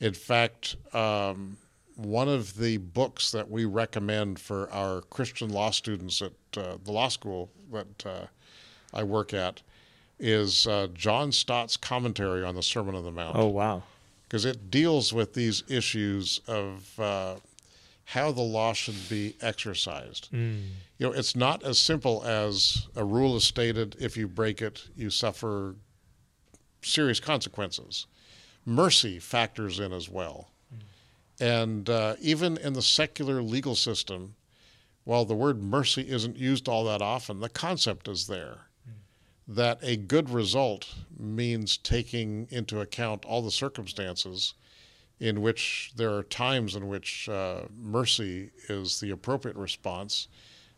In 0.00 0.12
fact, 0.12 0.76
um, 0.92 1.56
one 1.94 2.28
of 2.28 2.56
the 2.56 2.78
books 2.78 3.30
that 3.32 3.50
we 3.50 3.64
recommend 3.64 4.40
for 4.40 4.70
our 4.72 5.02
Christian 5.02 5.50
law 5.50 5.70
students 5.70 6.22
at 6.22 6.32
uh, 6.56 6.78
the 6.82 6.92
law 6.92 7.08
school 7.08 7.50
that 7.72 8.06
uh, 8.06 8.26
I 8.92 9.04
work 9.04 9.34
at 9.34 9.62
is 10.20 10.66
uh, 10.66 10.88
John 10.94 11.32
Stott's 11.32 11.76
commentary 11.76 12.44
on 12.44 12.54
the 12.54 12.62
Sermon 12.62 12.94
on 12.94 13.04
the 13.04 13.10
Mount. 13.10 13.36
Oh, 13.36 13.46
wow. 13.46 13.82
Because 14.24 14.44
it 14.44 14.70
deals 14.70 15.12
with 15.12 15.34
these 15.34 15.64
issues 15.68 16.40
of 16.46 17.00
uh, 17.00 17.36
how 18.04 18.30
the 18.30 18.42
law 18.42 18.72
should 18.72 19.08
be 19.08 19.36
exercised. 19.40 20.30
Mm. 20.32 20.62
You 20.98 21.06
know, 21.06 21.12
it's 21.12 21.34
not 21.34 21.62
as 21.62 21.78
simple 21.78 22.22
as 22.24 22.88
a 22.94 23.04
rule 23.04 23.36
is 23.36 23.44
stated 23.44 23.96
if 23.98 24.16
you 24.16 24.28
break 24.28 24.62
it, 24.62 24.88
you 24.96 25.10
suffer 25.10 25.74
serious 26.82 27.20
consequences. 27.20 28.06
Mercy 28.64 29.18
factors 29.18 29.80
in 29.80 29.92
as 29.92 30.08
well. 30.08 30.50
Mm. 30.74 30.80
And 31.40 31.90
uh, 31.90 32.16
even 32.20 32.56
in 32.58 32.74
the 32.74 32.82
secular 32.82 33.42
legal 33.42 33.74
system, 33.74 34.34
while 35.04 35.24
the 35.24 35.34
word 35.34 35.62
mercy 35.62 36.08
isn't 36.08 36.36
used 36.36 36.68
all 36.68 36.84
that 36.84 37.02
often, 37.02 37.40
the 37.40 37.48
concept 37.48 38.06
is 38.06 38.26
there. 38.26 38.69
That 39.50 39.80
a 39.82 39.96
good 39.96 40.30
result 40.30 40.94
means 41.18 41.76
taking 41.76 42.46
into 42.50 42.80
account 42.80 43.24
all 43.24 43.42
the 43.42 43.50
circumstances 43.50 44.54
in 45.18 45.42
which 45.42 45.92
there 45.96 46.14
are 46.14 46.22
times 46.22 46.76
in 46.76 46.86
which 46.86 47.28
uh, 47.28 47.62
mercy 47.76 48.50
is 48.68 49.00
the 49.00 49.10
appropriate 49.10 49.56
response, 49.56 50.28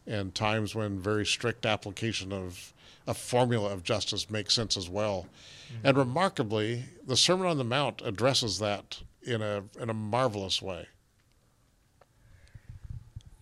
and 0.07 0.35
times 0.35 0.75
when 0.75 0.99
very 0.99 1.27
strict 1.27 1.67
application 1.67 2.33
of 2.33 2.73
a 3.07 3.13
formula 3.13 3.71
of 3.71 3.85
justice 3.85 4.31
makes 4.31 4.55
sense 4.55 4.77
as 4.77 4.89
well. 4.89 5.27
Mm-hmm. 5.69 5.87
And 5.87 5.99
remarkably, 5.99 6.85
the 7.07 7.17
Sermon 7.17 7.47
on 7.47 7.59
the 7.59 7.65
Mount 7.65 8.01
addresses 8.03 8.59
that 8.59 9.03
in 9.23 9.43
a 9.43 9.65
in 9.79 9.91
a 9.91 9.95
marvelous 9.95 10.63
way. 10.63 10.89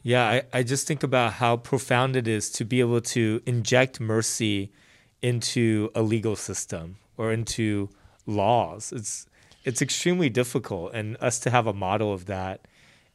Yeah, 0.02 0.28
I, 0.28 0.42
I 0.52 0.62
just 0.64 0.88
think 0.88 1.04
about 1.04 1.34
how 1.34 1.56
profound 1.56 2.16
it 2.16 2.26
is 2.26 2.50
to 2.52 2.64
be 2.64 2.80
able 2.80 3.00
to 3.02 3.42
inject 3.46 4.00
mercy 4.00 4.72
into 5.22 5.90
a 5.94 6.02
legal 6.02 6.36
system 6.36 6.96
or 7.16 7.32
into 7.32 7.88
laws. 8.26 8.92
It's 8.92 9.26
it's 9.62 9.82
extremely 9.82 10.30
difficult, 10.30 10.94
and 10.94 11.16
us 11.20 11.38
to 11.40 11.50
have 11.50 11.66
a 11.66 11.74
model 11.74 12.12
of 12.14 12.26
that 12.26 12.66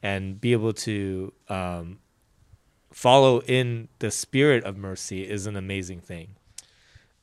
and 0.03 0.39
be 0.39 0.51
able 0.51 0.73
to 0.73 1.33
um, 1.49 1.97
follow 2.91 3.41
in 3.41 3.87
the 3.99 4.11
spirit 4.11 4.63
of 4.63 4.77
mercy 4.77 5.27
is 5.27 5.47
an 5.47 5.55
amazing 5.55 5.99
thing. 5.99 6.35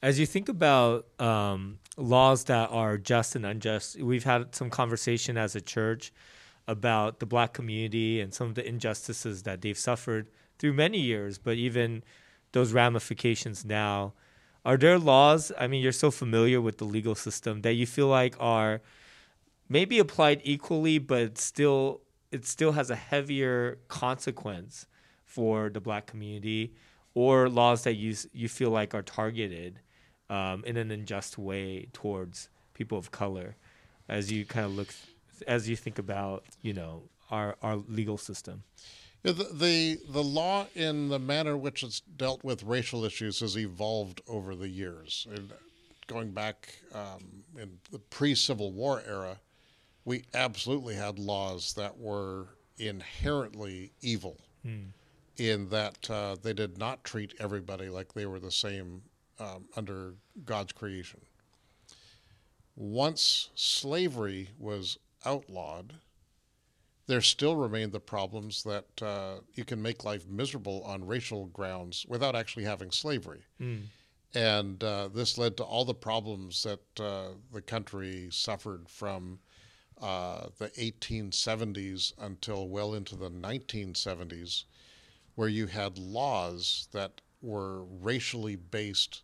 As 0.03 0.19
you 0.19 0.27
think 0.27 0.49
about 0.49 1.07
um, 1.21 1.79
laws 1.97 2.45
that 2.45 2.71
are 2.71 2.99
just 2.99 3.37
and 3.37 3.47
unjust, 3.47 4.03
we've 4.03 4.25
had 4.25 4.53
some 4.55 4.69
conversation 4.69 5.39
as 5.39 5.55
a 5.55 5.61
church 5.61 6.13
about 6.67 7.21
the 7.21 7.27
black 7.27 7.53
community 7.53 8.21
and 8.21 8.35
some 8.35 8.49
of 8.49 8.55
the 8.57 8.67
injustices 8.67 9.45
that 9.45 9.61
they've 9.61 9.79
suffered 9.79 10.29
through 10.59 10.73
many 10.73 10.99
years, 10.99 11.39
but 11.39 11.57
even 11.57 12.03
those 12.51 12.73
ramifications 12.73 13.65
now. 13.65 14.13
Are 14.65 14.77
there 14.77 14.99
laws? 14.99 15.51
I 15.59 15.67
mean, 15.67 15.83
you're 15.83 15.93
so 15.93 16.11
familiar 16.11 16.61
with 16.61 16.79
the 16.79 16.85
legal 16.85 17.15
system 17.15 17.63
that 17.63 17.73
you 17.73 17.87
feel 17.87 18.07
like 18.07 18.37
are 18.39 18.81
maybe 19.69 19.99
applied 19.99 20.41
equally, 20.45 20.99
but 20.99 21.39
still 21.39 22.03
it 22.31 22.47
still 22.47 22.73
has 22.73 22.91
a 22.91 22.97
heavier 22.97 23.79
consequence 23.89 24.87
for 25.25 25.69
the 25.69 25.81
black 25.81 26.07
community, 26.07 26.75
or 27.15 27.49
laws 27.49 27.83
that 27.85 27.95
you 27.95 28.15
you 28.33 28.49
feel 28.49 28.71
like 28.71 28.95
are 28.95 29.03
targeted 29.03 29.81
um, 30.31 30.63
in 30.65 30.77
an 30.77 30.91
unjust 30.91 31.39
way 31.39 31.89
towards 31.93 32.49
people 32.75 32.99
of 32.99 33.11
color, 33.11 33.57
as 34.09 34.31
you 34.31 34.45
kind 34.45 34.67
of 34.67 34.77
look, 34.77 34.89
as 35.47 35.69
you 35.69 35.77
think 35.77 35.99
about 35.99 36.45
you 36.63 36.73
know 36.73 37.03
our 37.31 37.57
our 37.63 37.77
legal 37.77 38.17
system. 38.17 38.63
The, 39.23 39.33
the, 39.33 39.99
the 40.09 40.23
law 40.23 40.67
in 40.75 41.09
the 41.09 41.19
manner 41.19 41.53
in 41.53 41.61
which 41.61 41.85
it's 41.85 42.01
dealt 42.01 42.43
with 42.43 42.65
racial 42.65 43.05
issues 43.05 43.39
has 43.41 43.57
evolved 43.57 44.21
over 44.27 44.57
the 44.57 44.69
years. 44.69 45.29
And 45.33 45.53
going 46.09 46.33
back 46.33 46.75
um, 46.93 47.45
in 47.57 47.79
the 47.93 48.01
pre 48.01 48.35
Civil 48.35 48.73
War 48.73 49.03
era, 49.07 49.39
we 50.05 50.25
absolutely 50.35 50.97
had 50.97 51.19
laws 51.19 51.73
that 51.75 51.97
were 51.97 52.49
inherently 52.79 53.93
evil 54.01 54.39
mm. 54.67 54.87
in 55.37 55.69
that 55.69 56.11
uh, 56.11 56.37
they 56.43 56.53
did 56.53 56.77
not 56.79 57.05
treat 57.05 57.35
everybody 57.39 57.89
like 57.89 58.13
they 58.13 58.27
were 58.27 58.41
the 58.41 58.51
same 58.51 59.03
um, 59.39 59.67
under 59.77 60.15
God's 60.45 60.73
creation. 60.73 61.21
Once 62.75 63.51
slavery 63.55 64.49
was 64.59 64.99
outlawed, 65.25 65.95
there 67.07 67.21
still 67.21 67.57
remained 67.57 67.93
the 67.93 68.01
problems 68.01 68.63
that 68.63 69.03
uh, 69.03 69.35
you 69.55 69.65
can 69.65 69.83
make 69.83 70.05
life 70.05 70.27
miserable 70.29 70.83
on 70.85 71.07
racial 71.07 71.47
grounds 71.47 72.07
without 72.09 72.37
actually 72.37 72.65
having 72.65 72.91
slavery. 72.91 73.43
Mm. 73.61 73.83
And 74.35 74.83
uh, 74.83 75.09
this 75.09 75.37
led 75.37 75.57
to 75.59 75.65
all 75.65 75.85
the 75.85 75.95
problems 75.95 76.63
that 76.63 77.01
uh, 77.01 77.33
the 77.53 77.61
country 77.61 78.29
suffered 78.31 78.89
from 78.89 79.41
uh, 80.01 80.47
the 80.59 80.69
1870s 80.71 82.13
until 82.19 82.69
well 82.69 82.95
into 82.95 83.15
the 83.15 83.31
1970s, 83.31 84.65
where 85.35 85.49
you 85.49 85.67
had 85.67 85.99
laws 85.99 86.89
that 86.93 87.21
were 87.43 87.85
racially 87.85 88.57
based 88.57 89.23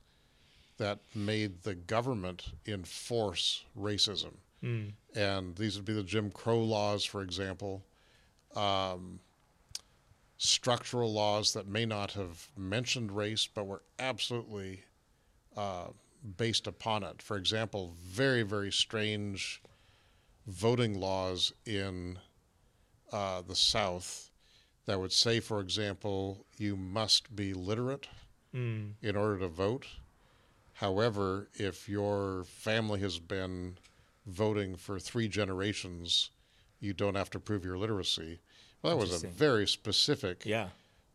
that 0.77 1.01
made 1.15 1.63
the 1.63 1.75
government 1.75 2.53
enforce 2.67 3.65
racism. 3.77 4.35
Mm. 4.63 4.93
And 5.15 5.57
these 5.57 5.77
would 5.77 5.85
be 5.85 5.93
the 5.93 6.03
Jim 6.03 6.31
Crow 6.31 6.61
laws, 6.61 7.05
for 7.05 7.23
example, 7.23 7.85
um, 8.57 9.21
structural 10.37 11.13
laws 11.13 11.53
that 11.53 11.67
may 11.67 11.85
not 11.85 12.13
have 12.13 12.49
mentioned 12.57 13.13
race 13.13 13.47
but 13.53 13.67
were 13.67 13.83
absolutely 13.99 14.83
uh, 15.57 15.89
based 16.37 16.67
upon 16.67 17.03
it. 17.03 17.23
For 17.23 17.37
example, 17.37 17.95
very, 18.01 18.43
very 18.43 18.73
strange 18.73 19.63
voting 20.47 20.99
laws 20.99 21.53
in 21.67 22.19
uh, 23.13 23.43
the 23.43 23.57
South 23.57 24.31
that 24.87 24.99
would 24.99 25.13
say, 25.13 25.41
for 25.41 25.61
example, 25.61 26.47
you 26.57 26.77
must 26.77 27.35
be 27.37 27.53
literate 27.53 28.09
mm. 28.55 28.93
in 29.03 29.17
order 29.17 29.39
to 29.39 29.49
vote. 29.49 29.87
However, 30.75 31.49
if 31.55 31.89
your 31.89 32.45
family 32.45 33.01
has 33.01 33.19
been 33.19 33.77
voting 34.29 34.77
for 34.77 34.99
three 34.99 35.29
generations, 35.29 36.31
you 36.81 36.93
don't 36.93 37.15
have 37.15 37.31
to 37.31 37.41
prove 37.41 37.65
your 37.65 37.79
literacy. 37.79 38.41
Well, 38.83 38.97
that 38.97 39.01
was 39.01 39.25
a 39.25 39.27
very 39.27 39.67
specific 39.67 40.45
yeah. 40.45 40.69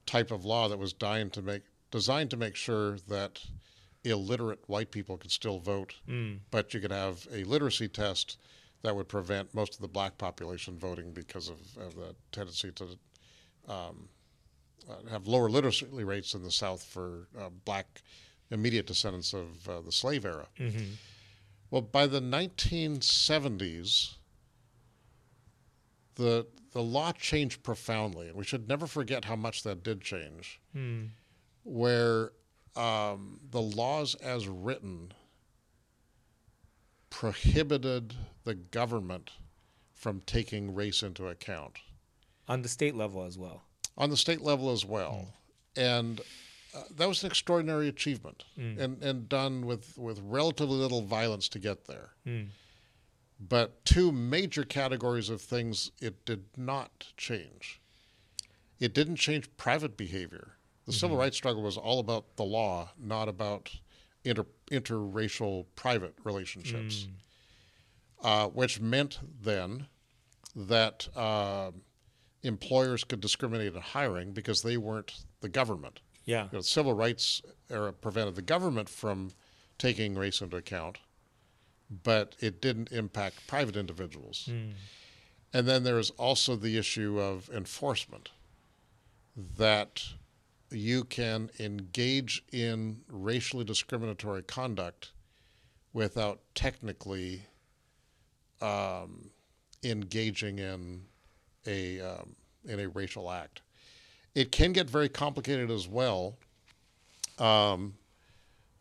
type 0.06 0.32
of 0.32 0.44
law 0.44 0.68
that 0.68 0.78
was 0.78 0.94
designed 0.94 1.34
to 1.34 1.42
make 1.42 1.64
designed 1.92 2.32
to 2.32 2.38
make 2.38 2.56
sure 2.56 2.98
that 3.08 3.40
illiterate 4.04 4.60
white 4.68 4.92
people 4.92 5.16
could 5.16 5.32
still 5.32 5.60
vote, 5.60 5.94
mm. 6.10 6.40
but 6.52 6.74
you 6.74 6.80
could 6.80 6.92
have 6.92 7.26
a 7.32 7.44
literacy 7.44 7.88
test 7.88 8.38
that 8.82 8.96
would 8.96 9.08
prevent 9.08 9.54
most 9.54 9.76
of 9.76 9.82
the 9.82 9.88
black 9.88 10.18
population 10.18 10.78
voting 10.78 11.12
because 11.12 11.50
of, 11.50 11.60
of 11.78 11.96
the 11.96 12.16
tendency 12.32 12.72
to 12.72 12.86
um, 13.70 14.10
uh, 14.90 14.96
have 15.10 15.28
lower 15.28 15.50
literacy 15.50 15.86
rates 15.86 16.34
in 16.34 16.44
the 16.44 16.52
South 16.52 16.84
for 16.84 17.28
uh, 17.40 17.50
black 17.64 18.02
immediate 18.52 18.86
descendants 18.86 19.34
of 19.34 19.70
uh, 19.70 19.82
the 19.82 19.92
slave 19.92 20.26
era. 20.26 20.48
Mm-hmm. 20.60 20.84
Well, 21.74 21.82
by 21.82 22.06
the 22.06 22.22
1970s, 22.22 24.18
the 26.14 26.46
the 26.72 26.84
law 26.84 27.14
changed 27.14 27.64
profoundly, 27.64 28.28
and 28.28 28.38
we 28.38 28.44
should 28.44 28.70
never 28.70 28.86
forget 28.86 29.26
how 29.26 29.36
much 29.36 29.64
that 29.64 29.82
did 29.82 30.02
change. 30.02 30.62
Mm. 30.78 31.10
Where 31.64 32.34
um, 32.76 33.40
the 33.50 33.60
laws 33.60 34.14
as 34.14 34.48
written 34.48 35.14
prohibited 37.10 38.14
the 38.44 38.54
government 38.54 39.32
from 39.96 40.22
taking 40.28 40.76
race 40.76 41.02
into 41.02 41.28
account. 41.28 41.80
On 42.48 42.62
the 42.62 42.70
state 42.70 42.94
level 42.94 43.24
as 43.24 43.36
well. 43.36 43.64
On 43.98 44.12
the 44.12 44.18
state 44.18 44.42
level 44.42 44.70
as 44.70 44.86
well. 44.86 45.30
Mm. 45.76 45.82
And 45.82 46.22
uh, 46.74 46.84
that 46.96 47.08
was 47.08 47.24
an 47.24 47.28
extraordinary 47.28 47.88
achievement, 47.88 48.46
and 48.80 49.02
and 49.04 49.30
done 49.30 49.66
with 49.66 49.98
with 49.98 50.20
relatively 50.24 50.76
little 50.78 51.02
violence 51.04 51.48
to 51.50 51.60
get 51.60 51.86
there. 51.86 52.12
But 53.40 53.84
two 53.86 54.12
major 54.12 54.64
categories 54.64 55.30
of 55.30 55.42
things 55.42 55.92
it 56.00 56.26
did 56.26 56.46
not 56.58 57.08
change. 57.18 57.82
It 58.80 58.94
didn't 58.94 59.18
change 59.18 59.56
private 59.58 59.98
behavior. 59.98 60.54
The 60.86 60.94
civil 60.94 61.18
rights 61.18 61.38
struggle 61.38 61.64
was 61.64 61.78
all 61.78 62.00
about 62.00 62.36
the 62.36 62.44
law, 62.44 62.92
not 62.98 63.28
about 63.30 63.70
inter, 64.24 64.46
interracial 64.72 65.66
private 65.76 66.14
relationships, 66.24 67.08
uh, 68.22 68.48
which 68.48 68.80
meant 68.82 69.20
then 69.42 69.88
that 70.56 71.08
uh, 71.16 71.72
employers 72.44 73.04
could 73.04 73.20
discriminate 73.22 73.74
in 73.74 73.82
hiring 73.82 74.32
because 74.34 74.62
they 74.62 74.78
weren't 74.78 75.14
the 75.42 75.50
government. 75.50 76.00
Yeah. 76.26 76.46
You 76.46 76.58
know, 76.58 76.62
civil 76.62 76.94
rights 76.94 77.42
era 77.70 77.92
prevented 77.94 78.36
the 78.36 78.42
government 78.42 78.90
from 78.90 79.32
taking 79.78 80.16
race 80.16 80.42
into 80.42 80.58
account, 80.58 81.00
but 82.04 82.36
it 82.40 82.62
didn't 82.62 82.92
impact 82.92 83.48
private 83.48 83.76
individuals. 83.76 84.50
And 85.54 85.68
then 85.68 85.84
there 85.84 86.00
is 86.00 86.10
also 86.12 86.56
the 86.56 86.78
issue 86.78 87.20
of 87.20 87.50
enforcement 87.50 88.30
that 89.58 90.04
you 90.72 91.04
can 91.04 91.50
engage 91.60 92.44
in 92.52 93.02
racially 93.08 93.64
discriminatory 93.64 94.44
conduct 94.44 95.12
without 95.94 96.40
technically 96.56 97.44
um, 98.62 99.30
engaging 99.84 100.60
in 100.60 101.02
a 101.68 102.00
um, 102.02 102.36
in 102.66 102.80
a 102.80 102.88
racial 102.88 103.30
act. 103.30 103.62
It 104.36 104.52
can 104.52 104.74
get 104.74 104.90
very 104.90 105.10
complicated 105.10 105.70
as 105.70 105.88
well. 105.88 106.38
Um, 107.40 107.96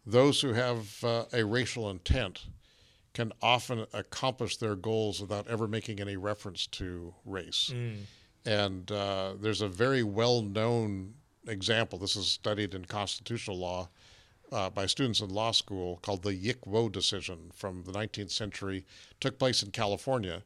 those 0.07 0.41
who 0.41 0.53
have 0.53 1.03
uh, 1.05 1.25
a 1.33 1.45
racial 1.45 1.91
intent 1.91 2.47
can 3.15 3.33
often 3.43 3.87
accomplish 3.93 4.57
their 4.57 4.75
goals 4.75 5.21
without 5.21 5.47
ever 5.49 5.69
making 5.69 6.01
any 6.01 6.17
reference 6.17 6.67
to 6.69 7.15
race. 7.27 7.71
And 8.47 8.91
uh, 8.91 9.35
there's 9.41 9.61
a 9.61 9.69
very 9.69 10.03
well 10.03 10.41
known 10.43 11.15
example. 11.47 11.99
This 11.99 12.17
is 12.17 12.27
studied 12.27 12.75
in 12.75 12.87
constitutional 12.87 13.59
law 13.59 13.89
uh, 14.51 14.71
by 14.71 14.87
students 14.87 15.21
in 15.21 15.29
law 15.31 15.51
school 15.53 15.99
called 16.03 16.23
the 16.23 16.35
Yick 16.35 16.67
Wo 16.67 16.89
decision 16.89 17.51
from 17.55 17.83
the 17.85 17.93
19th 17.93 18.31
century. 18.31 18.85
Took 19.21 19.39
place 19.39 19.63
in 19.63 19.71
California, 19.71 20.43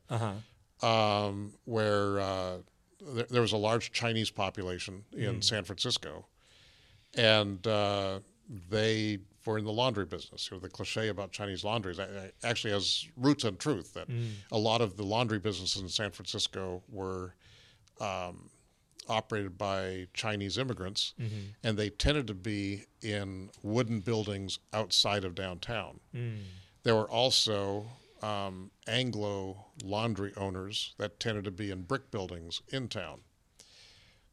um, 0.82 1.52
where 1.64 2.20
uh, 2.20 2.56
there, 3.00 3.26
there 3.30 3.42
was 3.42 3.52
a 3.52 3.56
large 3.56 3.92
Chinese 3.92 4.30
population 4.30 5.04
in 5.12 5.42
San 5.42 5.64
Francisco. 5.64 6.26
And 7.16 7.66
uh, 7.66 8.20
they 8.70 9.18
were 9.44 9.58
in 9.58 9.64
the 9.64 9.72
laundry 9.72 10.04
business. 10.04 10.48
You 10.50 10.56
know, 10.56 10.60
the 10.60 10.68
cliche 10.68 11.08
about 11.08 11.30
Chinese 11.32 11.62
laundries 11.64 11.98
actually 12.42 12.72
has 12.72 13.06
roots 13.16 13.44
in 13.44 13.56
truth 13.56 13.94
that 13.94 14.08
a 14.50 14.58
lot 14.58 14.80
of 14.80 14.96
the 14.96 15.04
laundry 15.04 15.38
businesses 15.38 15.80
in 15.80 15.88
San 15.88 16.10
Francisco 16.10 16.82
were 16.88 17.34
um, 18.00 18.50
operated 19.08 19.56
by 19.56 20.08
Chinese 20.14 20.58
immigrants, 20.58 21.14
and 21.62 21.78
they 21.78 21.88
tended 21.90 22.26
to 22.26 22.34
be 22.34 22.84
in 23.02 23.50
wooden 23.62 24.00
buildings 24.00 24.58
outside 24.72 25.24
of 25.24 25.34
downtown. 25.34 26.00
There 26.82 26.94
were 26.96 27.08
also 27.08 27.86
um, 28.22 28.70
Anglo 28.86 29.66
laundry 29.82 30.32
owners 30.36 30.94
that 30.98 31.20
tended 31.20 31.44
to 31.44 31.50
be 31.50 31.70
in 31.70 31.82
brick 31.82 32.10
buildings 32.10 32.62
in 32.68 32.88
town. 32.88 33.20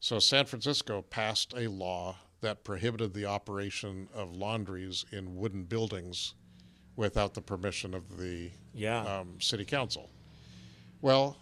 So 0.00 0.18
San 0.18 0.46
Francisco 0.46 1.02
passed 1.02 1.54
a 1.56 1.68
law 1.68 2.16
that 2.40 2.62
prohibited 2.64 3.14
the 3.14 3.24
operation 3.26 4.08
of 4.14 4.36
laundries 4.36 5.04
in 5.12 5.36
wooden 5.36 5.64
buildings 5.64 6.34
without 6.96 7.34
the 7.34 7.40
permission 7.40 7.94
of 7.94 8.18
the 8.18 8.50
Yeah. 8.74 9.00
um, 9.20 9.40
city 9.40 9.64
council. 9.64 10.10
Well, 11.00 11.38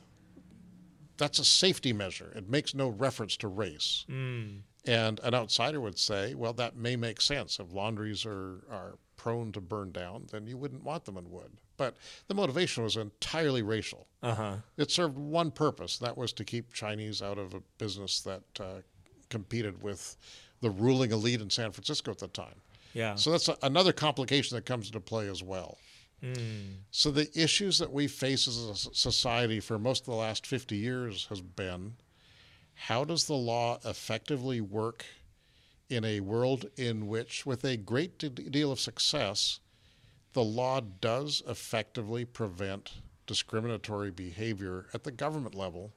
that's 1.16 1.38
a 1.38 1.44
safety 1.44 1.92
measure. 1.92 2.32
It 2.36 2.48
makes 2.48 2.74
no 2.74 2.88
reference 2.88 3.36
to 3.38 3.48
race. 3.48 4.04
And 4.08 5.20
an 5.20 5.34
outsider 5.34 5.80
would 5.80 5.98
say, 5.98 6.34
well, 6.34 6.52
that 6.54 6.76
may 6.76 6.96
make 6.96 7.20
sense. 7.20 7.58
If 7.60 7.72
laundries 7.72 8.24
are, 8.26 8.64
are 8.70 8.98
prone 9.16 9.52
to 9.52 9.60
burn 9.60 9.92
down, 9.92 10.26
then 10.32 10.46
you 10.46 10.56
wouldn't 10.56 10.82
want 10.84 11.04
them 11.04 11.16
in 11.16 11.30
wood. 11.30 11.52
But 11.76 11.96
the 12.28 12.34
motivation 12.34 12.84
was 12.84 12.96
entirely 12.96 13.62
racial. 13.62 14.06
Uh 14.22 14.34
huh. 14.34 14.54
It 14.76 14.90
served 14.90 15.16
one 15.16 15.50
purpose 15.50 15.98
that 15.98 16.16
was 16.16 16.32
to 16.34 16.44
keep 16.44 16.72
Chinese 16.72 17.22
out 17.22 17.38
of 17.38 17.54
a 17.54 17.62
business 17.78 18.20
that 18.20 18.42
uh, 18.60 18.82
competed 19.30 19.82
with 19.82 20.16
the 20.60 20.70
ruling 20.70 21.12
elite 21.12 21.40
in 21.40 21.50
San 21.50 21.72
Francisco 21.72 22.10
at 22.10 22.18
the 22.18 22.28
time. 22.28 22.60
Yeah. 22.92 23.14
So 23.14 23.30
that's 23.30 23.48
a, 23.48 23.56
another 23.62 23.92
complication 23.92 24.56
that 24.56 24.66
comes 24.66 24.88
into 24.88 25.00
play 25.00 25.28
as 25.28 25.42
well. 25.42 25.78
So 26.92 27.10
the 27.10 27.28
issues 27.34 27.78
that 27.78 27.92
we 27.92 28.06
face 28.06 28.46
as 28.46 28.56
a 28.56 28.76
society 28.94 29.58
for 29.58 29.76
most 29.76 30.02
of 30.02 30.06
the 30.06 30.14
last 30.14 30.46
50 30.46 30.76
years 30.76 31.26
has 31.30 31.40
been 31.40 31.94
how 32.74 33.04
does 33.04 33.26
the 33.26 33.34
law 33.34 33.78
effectively 33.84 34.60
work 34.60 35.04
in 35.88 36.04
a 36.04 36.20
world 36.20 36.66
in 36.76 37.06
which, 37.06 37.44
with 37.44 37.64
a 37.64 37.76
great 37.76 38.18
deal 38.50 38.72
of 38.72 38.80
success, 38.80 39.60
the 40.32 40.42
law 40.44 40.80
does 40.80 41.42
effectively 41.48 42.24
prevent 42.24 42.92
discriminatory 43.26 44.10
behavior 44.10 44.86
at 44.94 45.04
the 45.04 45.10
government 45.10 45.54
level, 45.54 45.92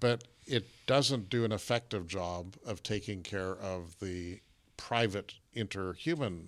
but 0.00 0.24
it 0.46 0.64
doesn't 0.86 1.28
do 1.28 1.44
an 1.44 1.52
effective 1.52 2.06
job 2.06 2.54
of 2.64 2.82
taking 2.82 3.22
care 3.22 3.56
of 3.56 3.98
the 4.00 4.40
private 4.76 5.34
interhuman 5.54 6.46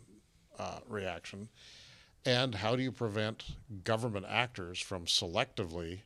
uh, 0.58 0.80
reaction. 0.88 1.48
And 2.24 2.54
how 2.54 2.76
do 2.76 2.82
you 2.82 2.92
prevent 2.92 3.44
government 3.84 4.26
actors 4.28 4.78
from 4.80 5.06
selectively 5.06 6.00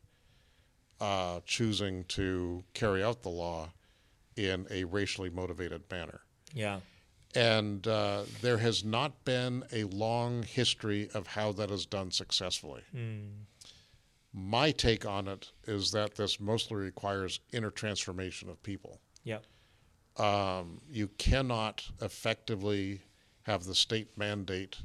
uh, 1.00 1.40
choosing 1.46 2.04
to 2.04 2.62
carry 2.74 3.02
out 3.02 3.22
the 3.22 3.28
law 3.28 3.70
in 4.36 4.66
a 4.70 4.84
racially 4.84 5.30
motivated 5.30 5.82
manner? 5.90 6.20
Yeah. 6.54 6.80
And 7.34 7.86
uh, 7.86 8.24
there 8.42 8.58
has 8.58 8.84
not 8.84 9.24
been 9.24 9.64
a 9.72 9.84
long 9.84 10.42
history 10.42 11.08
of 11.14 11.26
how 11.26 11.52
that 11.52 11.70
is 11.70 11.86
done 11.86 12.10
successfully. 12.10 12.82
My 14.34 14.70
take 14.70 15.06
on 15.06 15.28
it 15.28 15.50
is 15.66 15.90
that 15.92 16.14
this 16.14 16.40
mostly 16.40 16.76
requires 16.76 17.40
inner 17.52 17.70
transformation 17.70 18.48
of 18.48 18.62
people. 18.62 18.98
Yeah. 19.24 19.38
Um, 20.18 20.80
you 20.90 21.08
cannot 21.18 21.84
effectively 22.00 23.00
have 23.42 23.64
the 23.64 23.74
state 23.74 24.16
mandate, 24.16 24.76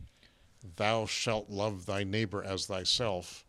thou 0.77 1.05
shalt 1.05 1.49
love 1.49 1.85
thy 1.85 2.03
neighbor 2.03 2.43
as 2.43 2.65
thyself, 2.65 3.45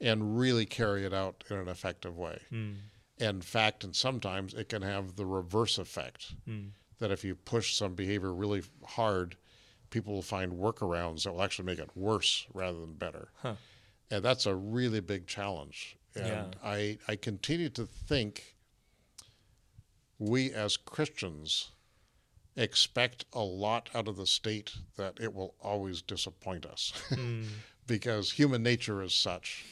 and 0.00 0.38
really 0.38 0.64
carry 0.64 1.04
it 1.04 1.12
out 1.12 1.44
in 1.50 1.56
an 1.56 1.68
effective 1.68 2.16
way. 2.16 2.38
In 3.18 3.40
fact, 3.42 3.84
and 3.84 3.94
sometimes 3.94 4.54
it 4.54 4.68
can 4.68 4.82
have 4.82 5.16
the 5.16 5.26
reverse 5.26 5.76
effect 5.78 6.34
that 6.98 7.10
if 7.10 7.24
you 7.24 7.34
push 7.34 7.74
some 7.74 7.94
behavior 7.94 8.32
really 8.32 8.62
hard, 8.84 9.36
people 9.90 10.14
will 10.14 10.22
find 10.22 10.52
workarounds 10.52 11.22
that 11.24 11.32
will 11.32 11.42
actually 11.42 11.66
make 11.66 11.78
it 11.78 11.90
worse 11.94 12.46
rather 12.52 12.78
than 12.78 12.94
better. 12.94 13.28
Huh. 13.42 13.54
And 14.10 14.24
that's 14.24 14.46
a 14.46 14.54
really 14.54 15.00
big 15.00 15.26
challenge. 15.26 15.96
And 16.14 16.26
Yeah. 16.26 16.46
I, 16.62 16.98
I 17.06 17.16
continue 17.16 17.68
to 17.70 17.86
think 17.86 18.56
we 20.18 20.52
as 20.52 20.76
Christians 20.76 21.70
expect 22.56 23.24
a 23.32 23.40
lot 23.40 23.88
out 23.94 24.08
of 24.08 24.16
the 24.16 24.26
state 24.26 24.72
that 24.96 25.20
it 25.20 25.32
will 25.32 25.54
always 25.62 26.02
disappoint 26.02 26.66
us 26.66 26.92
because 27.86 28.32
human 28.32 28.62
nature 28.64 29.00
is 29.00 29.14
such 29.14 29.64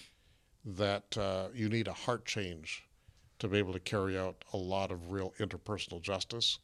that 0.64 1.16
uh, 1.18 1.48
you 1.52 1.68
need 1.68 1.88
a 1.88 1.92
heart 1.92 2.24
change 2.24 2.84
to 3.40 3.48
be 3.48 3.58
able 3.58 3.72
to 3.72 3.80
carry 3.80 4.16
out 4.16 4.44
a 4.52 4.56
lot 4.56 4.90
of 4.92 5.10
real 5.10 5.34
interpersonal 5.40 6.00
justice. 6.00 6.58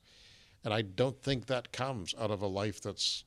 And 0.64 0.72
I 0.72 0.83
don't 0.83 1.20
think 1.22 1.46
that 1.46 1.72
comes 1.72 2.14
out 2.18 2.31
of 2.31 2.42
a 2.42 2.46
life 2.46 2.81
that's 2.81 3.25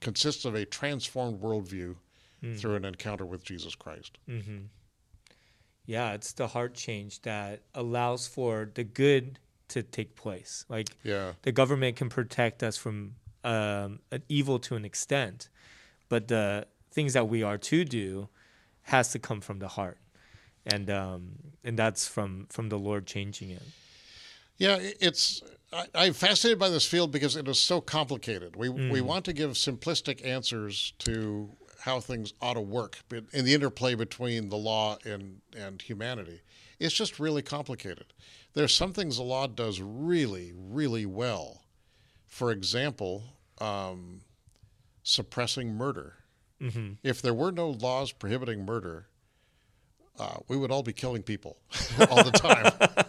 consists 0.00 0.44
of 0.44 0.54
a 0.54 0.64
transformed 0.64 1.40
worldview 1.40 1.96
through 2.56 2.74
an 2.76 2.84
encounter 2.86 3.26
with 3.26 3.44
Jesus 3.44 3.74
Christ. 3.74 4.16
Yeah. 5.86 6.12
It's 6.12 6.32
the 6.32 6.48
heart 6.48 6.74
change 6.74 7.20
that 7.22 7.60
allows 7.74 8.26
for 8.26 8.70
the 8.74 8.84
good 8.84 9.38
to 9.68 9.82
take 9.82 10.16
place. 10.16 10.64
Like 10.68 10.88
Yeah. 11.04 11.32
the 11.42 11.52
government 11.52 11.96
can 11.96 12.08
protect 12.08 12.62
us 12.62 12.76
from 12.76 13.14
um, 13.44 14.00
an 14.10 14.22
evil 14.28 14.58
to 14.60 14.74
an 14.76 14.84
extent, 14.84 15.48
but 16.08 16.28
the 16.28 16.66
things 16.92 17.12
that 17.12 17.28
we 17.28 17.42
are 17.42 17.58
to 17.58 17.84
do 17.84 18.28
has 18.82 19.12
to 19.12 19.18
come 19.18 19.40
from 19.40 19.60
the 19.60 19.68
heart, 19.68 19.98
and 20.66 20.90
um, 20.90 21.32
and 21.64 21.78
that's 21.78 22.06
from 22.06 22.46
from 22.50 22.68
the 22.68 22.78
Lord 22.78 23.06
changing 23.06 23.50
it. 23.50 23.62
Yeah, 24.58 24.76
it's. 24.80 25.42
I, 25.72 25.86
I'm 25.94 26.12
fascinated 26.12 26.58
by 26.58 26.68
this 26.68 26.86
field 26.86 27.12
because 27.12 27.36
it 27.36 27.46
is 27.48 27.58
so 27.58 27.80
complicated. 27.80 28.56
We 28.56 28.68
we 28.68 29.00
want 29.00 29.24
to 29.26 29.32
give 29.32 29.52
simplistic 29.52 30.24
answers 30.24 30.92
to 31.00 31.50
how 31.80 32.00
things 32.00 32.34
ought 32.40 32.54
to 32.54 32.60
work, 32.60 32.98
in 33.32 33.44
the 33.44 33.54
interplay 33.54 33.94
between 33.94 34.48
the 34.48 34.56
law 34.56 34.98
and 35.04 35.40
and 35.56 35.80
humanity, 35.80 36.40
it's 36.78 36.94
just 36.94 37.18
really 37.18 37.42
complicated. 37.42 38.06
There's 38.54 38.74
some 38.74 38.92
things 38.92 39.16
the 39.16 39.22
law 39.22 39.46
does 39.46 39.80
really, 39.80 40.52
really 40.56 41.06
well. 41.06 41.62
For 42.26 42.50
example, 42.50 43.24
um, 43.58 44.22
suppressing 45.02 45.74
murder. 45.74 46.14
Mm-hmm. 46.60 46.94
If 47.02 47.22
there 47.22 47.34
were 47.34 47.52
no 47.52 47.70
laws 47.70 48.12
prohibiting 48.12 48.66
murder, 48.66 49.06
uh, 50.18 50.38
we 50.48 50.56
would 50.56 50.70
all 50.70 50.82
be 50.82 50.92
killing 50.92 51.22
people 51.22 51.58
all 52.10 52.22
the 52.24 52.32
time. 52.32 53.06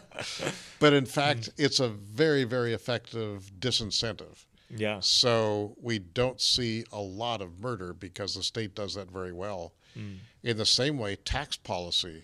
But 0.80 0.94
in 0.94 1.06
fact, 1.06 1.50
it's 1.58 1.80
a 1.80 1.88
very, 1.90 2.44
very 2.44 2.74
effective 2.74 3.52
disincentive. 3.60 4.46
Yeah. 4.76 5.00
So 5.02 5.76
we 5.82 6.00
don't 6.00 6.40
see 6.40 6.86
a 6.92 7.00
lot 7.00 7.42
of 7.42 7.60
murder 7.60 7.94
because 7.94 8.36
the 8.36 8.44
state 8.44 8.74
does 8.76 8.94
that 8.96 9.12
very 9.12 9.34
well. 9.34 9.74
Mm. 9.98 10.18
In 10.44 10.58
the 10.58 10.66
same 10.66 10.98
way, 10.98 11.18
tax 11.18 11.58
policy 11.58 12.24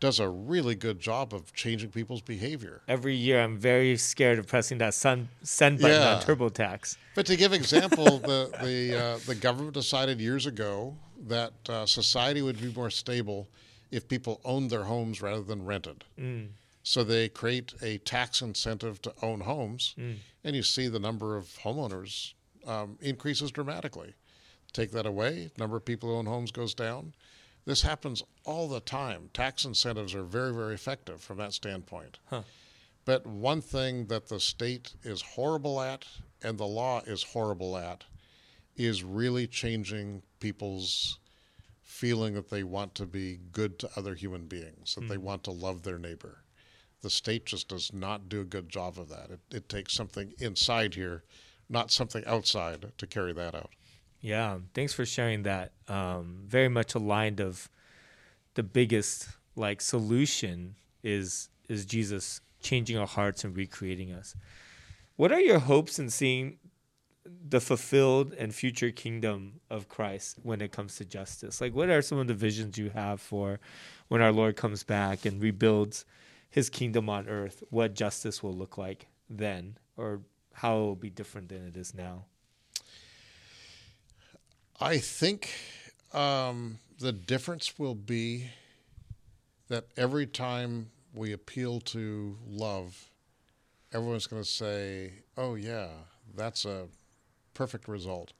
does 0.00 0.20
a 0.20 0.28
really 0.28 0.74
good 0.76 1.00
job 1.00 1.34
of 1.34 1.52
changing 1.54 1.90
people's 1.90 2.20
behavior. 2.22 2.82
Every 2.88 3.14
year, 3.16 3.40
I'm 3.42 3.58
very 3.58 3.96
scared 3.96 4.38
of 4.38 4.46
pressing 4.46 4.78
that 4.78 4.94
sun, 4.94 5.28
send 5.42 5.80
button 5.80 6.00
Yeah. 6.00 6.14
on 6.14 6.22
TurboTax. 6.22 6.96
But 7.14 7.26
to 7.26 7.36
give 7.36 7.52
example, 7.52 8.18
the 8.18 8.50
the 8.62 8.98
uh, 8.98 9.18
the 9.26 9.34
government 9.34 9.74
decided 9.74 10.20
years 10.20 10.46
ago 10.46 10.96
that 11.26 11.52
uh, 11.68 11.84
society 11.84 12.42
would 12.42 12.60
be 12.60 12.72
more 12.72 12.90
stable 12.90 13.48
if 13.90 14.06
people 14.06 14.40
owned 14.44 14.70
their 14.70 14.84
homes 14.84 15.20
rather 15.20 15.42
than 15.42 15.64
rented. 15.64 16.04
Mm. 16.18 16.48
So 16.88 17.04
they 17.04 17.28
create 17.28 17.74
a 17.82 17.98
tax 17.98 18.40
incentive 18.40 19.02
to 19.02 19.12
own 19.20 19.40
homes, 19.40 19.94
Mm. 19.98 20.20
and 20.42 20.56
you 20.56 20.62
see 20.62 20.88
the 20.88 20.98
number 20.98 21.36
of 21.36 21.44
homeowners 21.62 22.32
um, 22.64 22.96
increases 23.02 23.50
dramatically. 23.50 24.14
Take 24.72 24.92
that 24.92 25.04
away, 25.04 25.50
number 25.58 25.76
of 25.76 25.84
people 25.84 26.08
who 26.08 26.16
own 26.16 26.24
homes 26.24 26.50
goes 26.50 26.72
down. 26.72 27.12
This 27.66 27.82
happens 27.82 28.22
all 28.46 28.68
the 28.68 28.80
time. 28.80 29.28
Tax 29.34 29.66
incentives 29.66 30.14
are 30.14 30.22
very, 30.22 30.54
very 30.54 30.72
effective 30.74 31.20
from 31.20 31.36
that 31.36 31.52
standpoint. 31.52 32.20
Huh. 32.30 32.44
But 33.04 33.26
one 33.26 33.60
thing 33.60 34.06
that 34.06 34.28
the 34.28 34.40
state 34.40 34.94
is 35.02 35.20
horrible 35.20 35.82
at 35.82 36.06
and 36.42 36.56
the 36.56 36.66
law 36.66 37.00
is 37.00 37.22
horrible 37.22 37.76
at 37.76 38.04
is 38.76 39.04
really 39.04 39.46
changing 39.46 40.22
people's 40.40 41.18
feeling 41.82 42.32
that 42.32 42.48
they 42.48 42.62
want 42.62 42.94
to 42.94 43.04
be 43.04 43.40
good 43.52 43.78
to 43.80 43.90
other 43.94 44.14
human 44.14 44.46
beings, 44.46 44.94
that 44.94 45.06
they 45.08 45.18
want 45.18 45.44
to 45.44 45.50
love 45.50 45.82
their 45.82 45.98
neighbor. 45.98 46.44
The 47.02 47.10
state 47.10 47.46
just 47.46 47.68
does 47.68 47.92
not 47.92 48.28
do 48.28 48.40
a 48.40 48.44
good 48.44 48.68
job 48.68 48.98
of 48.98 49.08
that. 49.08 49.30
It, 49.30 49.40
it 49.50 49.68
takes 49.68 49.94
something 49.94 50.32
inside 50.38 50.94
here, 50.94 51.22
not 51.68 51.90
something 51.90 52.24
outside, 52.26 52.92
to 52.98 53.06
carry 53.06 53.32
that 53.34 53.54
out. 53.54 53.70
Yeah, 54.20 54.58
thanks 54.74 54.92
for 54.92 55.06
sharing 55.06 55.44
that. 55.44 55.72
Um, 55.86 56.42
very 56.46 56.68
much 56.68 56.94
aligned 56.94 57.40
of 57.40 57.68
the 58.54 58.62
biggest 58.62 59.28
like 59.54 59.80
solution 59.80 60.74
is 61.02 61.48
is 61.68 61.84
Jesus 61.84 62.40
changing 62.60 62.98
our 62.98 63.06
hearts 63.06 63.44
and 63.44 63.56
recreating 63.56 64.12
us. 64.12 64.34
What 65.16 65.32
are 65.32 65.40
your 65.40 65.58
hopes 65.58 65.98
in 65.98 66.10
seeing 66.10 66.58
the 67.24 67.60
fulfilled 67.60 68.32
and 68.38 68.54
future 68.54 68.90
kingdom 68.90 69.60
of 69.70 69.88
Christ 69.88 70.38
when 70.42 70.60
it 70.60 70.72
comes 70.72 70.96
to 70.96 71.04
justice? 71.04 71.60
Like 71.60 71.74
what 71.74 71.90
are 71.90 72.02
some 72.02 72.18
of 72.18 72.26
the 72.26 72.34
visions 72.34 72.78
you 72.78 72.90
have 72.90 73.20
for 73.20 73.60
when 74.08 74.22
our 74.22 74.32
Lord 74.32 74.56
comes 74.56 74.82
back 74.82 75.24
and 75.24 75.40
rebuilds 75.40 76.04
his 76.50 76.70
kingdom 76.70 77.08
on 77.08 77.28
earth, 77.28 77.62
what 77.70 77.94
justice 77.94 78.42
will 78.42 78.54
look 78.54 78.78
like 78.78 79.06
then 79.28 79.78
or 79.96 80.20
how 80.54 80.76
it 80.78 80.80
will 80.80 80.96
be 80.96 81.10
different 81.10 81.48
than 81.48 81.66
it 81.66 81.76
is 81.76 81.94
now? 81.94 82.24
I 84.80 84.98
think 84.98 85.50
um, 86.12 86.78
the 86.98 87.12
difference 87.12 87.78
will 87.78 87.94
be 87.94 88.50
that 89.68 89.86
every 89.96 90.26
time 90.26 90.90
we 91.14 91.32
appeal 91.32 91.80
to 91.80 92.38
love, 92.48 93.10
everyone's 93.92 94.26
going 94.26 94.42
to 94.42 94.48
say, 94.48 95.12
"Oh 95.36 95.56
yeah, 95.56 95.88
that's 96.34 96.64
a 96.64 96.86
perfect 97.54 97.88
result." 97.88 98.32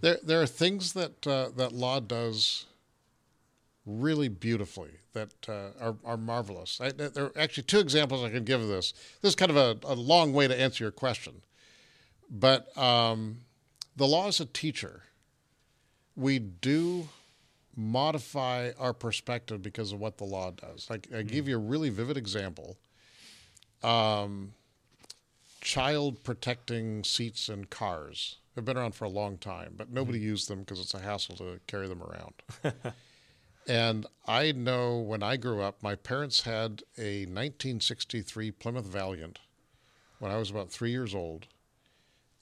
There, 0.00 0.18
there 0.22 0.42
are 0.42 0.46
things 0.46 0.92
that 0.94 1.26
uh, 1.26 1.50
that 1.56 1.72
law 1.72 2.00
does 2.00 2.66
really 3.86 4.28
beautifully 4.28 4.90
that 5.12 5.32
uh, 5.48 5.70
are, 5.80 5.96
are 6.04 6.16
marvelous. 6.16 6.80
I, 6.80 6.90
there 6.90 7.26
are 7.26 7.32
actually 7.38 7.62
two 7.62 7.78
examples 7.78 8.24
I 8.24 8.30
can 8.30 8.44
give 8.44 8.60
of 8.60 8.68
this. 8.68 8.92
This 9.22 9.30
is 9.30 9.36
kind 9.36 9.50
of 9.50 9.56
a, 9.56 9.78
a 9.84 9.94
long 9.94 10.32
way 10.32 10.48
to 10.48 10.60
answer 10.60 10.84
your 10.84 10.90
question, 10.90 11.42
but 12.28 12.76
um, 12.76 13.38
the 13.96 14.06
law 14.06 14.28
is 14.28 14.40
a 14.40 14.46
teacher 14.46 15.02
we 16.16 16.38
do 16.38 17.08
modify 17.76 18.72
our 18.78 18.94
perspective 18.94 19.62
because 19.62 19.92
of 19.92 20.00
what 20.00 20.16
the 20.16 20.24
law 20.24 20.50
does. 20.50 20.88
Like 20.88 21.08
I 21.14 21.22
give 21.22 21.46
you 21.46 21.56
a 21.56 21.60
really 21.60 21.90
vivid 21.90 22.16
example. 22.16 22.78
Um, 23.82 24.54
child 25.60 26.24
protecting 26.24 27.04
seats 27.04 27.48
in 27.50 27.66
cars 27.66 28.36
have 28.54 28.64
been 28.64 28.78
around 28.78 28.94
for 28.94 29.04
a 29.04 29.10
long 29.10 29.36
time, 29.36 29.74
but 29.76 29.92
nobody 29.92 30.18
used 30.18 30.48
them 30.48 30.60
because 30.60 30.80
it's 30.80 30.94
a 30.94 31.00
hassle 31.00 31.36
to 31.36 31.60
carry 31.66 31.86
them 31.86 32.02
around. 32.02 32.34
and 33.68 34.06
I 34.26 34.52
know 34.52 34.98
when 34.98 35.22
I 35.22 35.36
grew 35.36 35.60
up, 35.62 35.82
my 35.82 35.94
parents 35.94 36.42
had 36.42 36.82
a 36.98 37.26
1963 37.26 38.50
Plymouth 38.52 38.86
Valiant 38.86 39.38
when 40.18 40.30
I 40.30 40.36
was 40.38 40.50
about 40.50 40.70
three 40.70 40.90
years 40.90 41.14
old 41.14 41.46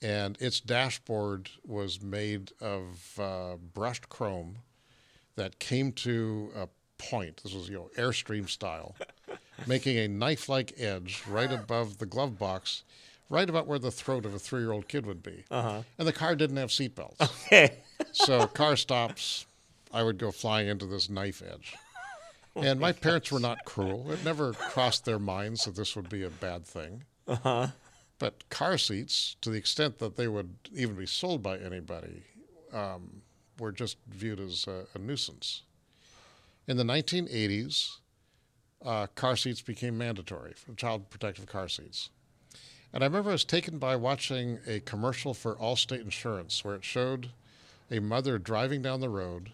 and 0.01 0.37
its 0.39 0.59
dashboard 0.59 1.49
was 1.65 2.01
made 2.01 2.51
of 2.61 3.19
uh, 3.19 3.55
brushed 3.73 4.09
chrome 4.09 4.57
that 5.35 5.59
came 5.59 5.91
to 5.93 6.51
a 6.55 6.67
point. 6.97 7.41
This 7.43 7.53
was, 7.53 7.69
you 7.69 7.75
know, 7.75 7.89
Airstream 7.97 8.47
style, 8.49 8.95
making 9.67 9.97
a 9.97 10.07
knife-like 10.07 10.73
edge 10.77 11.23
right 11.27 11.51
above 11.51 11.97
the 11.97 12.05
glove 12.05 12.37
box, 12.37 12.83
right 13.29 13.49
about 13.49 13.67
where 13.67 13.79
the 13.79 13.91
throat 13.91 14.25
of 14.25 14.33
a 14.33 14.39
three-year-old 14.39 14.87
kid 14.87 15.05
would 15.05 15.23
be. 15.23 15.43
Uh-huh. 15.49 15.81
And 15.97 16.07
the 16.07 16.13
car 16.13 16.35
didn't 16.35 16.57
have 16.57 16.69
seatbelts, 16.69 17.19
Okay. 17.47 17.77
so 18.11 18.47
car 18.47 18.75
stops, 18.75 19.45
I 19.95 20.03
would 20.03 20.17
go 20.17 20.29
flying 20.29 20.67
into 20.67 20.85
this 20.85 21.09
knife 21.09 21.41
edge. 21.41 21.73
And 22.57 22.81
my 22.81 22.91
parents 22.91 23.31
were 23.31 23.39
not 23.39 23.63
cruel. 23.63 24.11
It 24.11 24.23
never 24.25 24.51
crossed 24.51 25.05
their 25.05 25.19
minds 25.19 25.63
that 25.63 25.75
this 25.75 25.95
would 25.95 26.09
be 26.09 26.23
a 26.23 26.29
bad 26.29 26.65
thing. 26.65 27.03
Uh-huh. 27.27 27.67
But 28.19 28.49
car 28.49 28.77
seats, 28.77 29.37
to 29.41 29.49
the 29.49 29.57
extent 29.57 29.99
that 29.99 30.17
they 30.17 30.27
would 30.27 30.55
even 30.73 30.95
be 30.95 31.05
sold 31.05 31.41
by 31.41 31.57
anybody, 31.57 32.23
um, 32.73 33.21
were 33.57 33.71
just 33.71 33.97
viewed 34.09 34.39
as 34.41 34.67
a, 34.67 34.85
a 34.93 34.99
nuisance. 34.99 35.63
In 36.67 36.75
the 36.75 36.83
1980s, 36.83 37.97
uh, 38.85 39.07
car 39.15 39.37
seats 39.37 39.61
became 39.61 39.97
mandatory 39.97 40.53
for 40.55 40.73
child 40.75 41.09
protective 41.09 41.45
car 41.45 41.69
seats. 41.69 42.09
And 42.93 43.01
I 43.01 43.07
remember 43.07 43.29
I 43.29 43.33
was 43.33 43.45
taken 43.45 43.77
by 43.77 43.95
watching 43.95 44.59
a 44.67 44.81
commercial 44.81 45.33
for 45.33 45.55
Allstate 45.55 46.01
Insurance 46.01 46.65
where 46.65 46.75
it 46.75 46.83
showed 46.83 47.29
a 47.89 47.99
mother 47.99 48.37
driving 48.37 48.81
down 48.81 48.99
the 48.99 49.09
road 49.09 49.51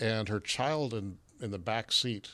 and 0.00 0.28
her 0.28 0.40
child 0.40 0.94
in, 0.94 1.18
in 1.40 1.50
the 1.50 1.58
back 1.58 1.92
seat 1.92 2.28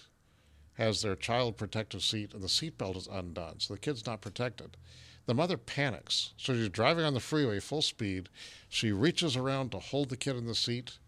has 0.75 1.03
their 1.03 1.17
child 1.17 1.57
protective 1.57 2.03
seat 2.03 2.35
and 2.35 2.43
the 2.43 2.49
seatbelt 2.49 2.97
is 2.97 3.07
undone, 3.07 3.61
so 3.61 3.75
the 3.75 3.81
kid's 3.81 4.07
not 4.07 4.21
protected. 4.21 4.77
The 5.27 5.35
mother 5.35 5.57
panics. 5.57 6.35
So 6.37 6.53
she's 6.53 6.69
driving 6.69 7.05
on 7.05 7.15
the 7.15 7.21
freeway 7.21 7.61
full 7.61 7.83
speed. 7.83 8.29
She 8.69 8.93
reaches 8.93 9.37
around 9.37 9.71
to 9.71 9.79
hold 9.79 10.11
the 10.11 10.17
kid 10.17 10.37
in 10.37 10.47
the 10.47 10.55
seat, 10.55 10.99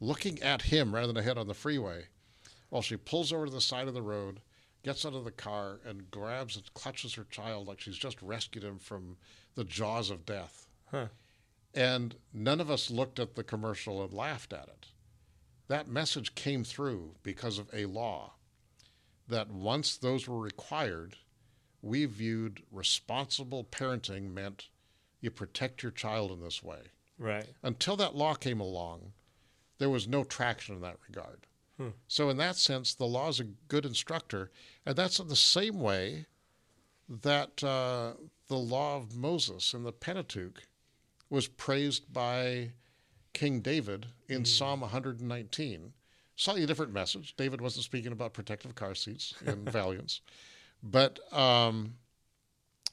looking 0.00 0.42
at 0.42 0.62
him 0.62 0.94
rather 0.94 1.08
than 1.08 1.18
ahead 1.18 1.38
on 1.38 1.46
the 1.46 1.54
freeway, 1.54 2.06
while 2.70 2.82
she 2.82 2.96
pulls 2.96 3.32
over 3.32 3.46
to 3.46 3.52
the 3.52 3.60
side 3.60 3.86
of 3.86 3.94
the 3.94 4.02
road, 4.02 4.40
gets 4.82 5.04
out 5.04 5.14
of 5.14 5.24
the 5.24 5.30
car, 5.30 5.78
and 5.84 6.10
grabs 6.10 6.56
and 6.56 6.72
clutches 6.74 7.14
her 7.14 7.26
child 7.30 7.68
like 7.68 7.80
she's 7.80 7.98
just 7.98 8.20
rescued 8.22 8.64
him 8.64 8.78
from 8.78 9.16
the 9.54 9.64
jaws 9.64 10.10
of 10.10 10.26
death. 10.26 10.66
Huh. 10.90 11.08
And 11.74 12.16
none 12.32 12.60
of 12.60 12.70
us 12.70 12.90
looked 12.90 13.20
at 13.20 13.36
the 13.36 13.44
commercial 13.44 14.02
and 14.02 14.12
laughed 14.12 14.52
at 14.52 14.66
it. 14.66 14.86
That 15.70 15.86
message 15.86 16.34
came 16.34 16.64
through 16.64 17.14
because 17.22 17.56
of 17.56 17.70
a 17.72 17.86
law 17.86 18.32
that 19.28 19.52
once 19.52 19.96
those 19.96 20.26
were 20.26 20.40
required, 20.40 21.14
we 21.80 22.06
viewed 22.06 22.64
responsible 22.72 23.62
parenting 23.62 24.34
meant 24.34 24.66
you 25.20 25.30
protect 25.30 25.84
your 25.84 25.92
child 25.92 26.32
in 26.32 26.40
this 26.40 26.60
way. 26.60 26.80
Right. 27.20 27.46
Until 27.62 27.94
that 27.98 28.16
law 28.16 28.34
came 28.34 28.58
along, 28.58 29.12
there 29.78 29.88
was 29.88 30.08
no 30.08 30.24
traction 30.24 30.74
in 30.74 30.80
that 30.80 30.96
regard. 31.06 31.46
Hmm. 31.76 31.90
So, 32.08 32.30
in 32.30 32.36
that 32.38 32.56
sense, 32.56 32.92
the 32.92 33.06
law 33.06 33.28
is 33.28 33.38
a 33.38 33.44
good 33.44 33.86
instructor. 33.86 34.50
And 34.84 34.96
that's 34.96 35.20
in 35.20 35.28
the 35.28 35.36
same 35.36 35.78
way 35.78 36.26
that 37.08 37.62
uh, 37.62 38.14
the 38.48 38.58
law 38.58 38.96
of 38.96 39.14
Moses 39.14 39.72
in 39.72 39.84
the 39.84 39.92
Pentateuch 39.92 40.64
was 41.28 41.46
praised 41.46 42.12
by 42.12 42.72
King 43.32 43.60
David 43.60 44.06
in 44.28 44.44
Psalm 44.44 44.80
119. 44.80 45.92
Slightly 46.36 46.66
different 46.66 46.92
message. 46.92 47.34
David 47.36 47.60
wasn't 47.60 47.84
speaking 47.84 48.12
about 48.12 48.32
protective 48.32 48.74
car 48.74 48.94
seats 48.94 49.34
in 49.44 49.64
Valiants. 49.70 50.20
But 50.82 51.20
um, 51.32 51.94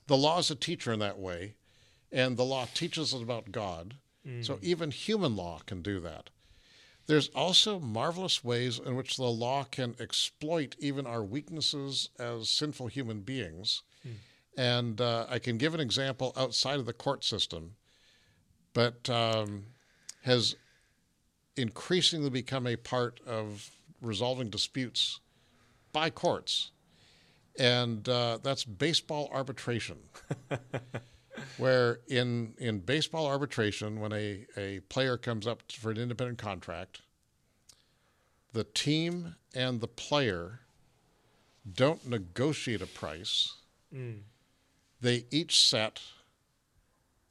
the 0.08 0.18
law 0.18 0.40
is 0.40 0.52
a 0.52 0.56
teacher 0.56 0.92
in 0.92 1.00
that 1.00 1.18
way, 1.20 1.56
and 2.12 2.36
the 2.36 2.44
law 2.44 2.68
teaches 2.74 3.14
us 3.14 3.22
about 3.22 3.52
God. 3.52 3.96
So 4.42 4.60
even 4.62 4.92
human 4.92 5.38
law 5.38 5.62
can 5.66 5.82
do 5.82 6.02
that. 6.02 6.30
There's 7.06 7.30
also 7.30 7.80
marvelous 7.80 8.44
ways 8.44 8.78
in 8.78 8.98
which 8.98 9.16
the 9.16 9.24
law 9.24 9.64
can 9.64 9.96
exploit 10.02 10.76
even 10.80 11.08
our 11.08 11.24
weaknesses 11.24 12.10
as 12.20 12.50
sinful 12.50 12.88
human 12.88 13.22
beings 13.22 13.84
And 14.58 15.00
uh, 15.00 15.28
I 15.30 15.40
can 15.40 15.58
give 15.58 15.74
an 15.76 15.80
example 15.80 16.34
outside 16.36 16.80
of 16.80 16.86
the 16.86 16.94
court 16.94 17.24
system, 17.24 17.76
but 18.74 19.08
um, 19.10 19.68
has 20.28 20.58
increasingly 21.56 22.30
become 22.30 22.68
a 22.68 22.76
part 22.76 23.22
of 23.26 23.72
resolving 24.02 24.50
disputes 24.50 25.22
by 25.94 26.10
courts. 26.10 26.72
And 27.58 28.08
uh, 28.10 28.40
that's 28.44 28.66
baseball 28.66 29.30
arbitration. 29.34 29.98
where 31.58 32.00
in, 32.10 32.54
in 32.58 32.80
baseball 32.80 33.26
arbitration, 33.26 34.02
when 34.02 34.12
a, 34.12 34.46
a 34.58 34.82
player 34.90 35.16
comes 35.16 35.48
up 35.48 35.64
for 35.72 35.92
an 35.92 35.98
independent 35.98 36.38
contract, 36.38 37.02
the 38.52 38.66
team 38.66 39.36
and 39.56 39.80
the 39.80 39.88
player 39.88 40.60
don't 41.72 42.06
negotiate 42.06 42.82
a 42.82 42.86
price. 42.86 43.56
Mm. 43.96 44.24
They 45.00 45.26
each 45.32 45.64
set 45.64 46.02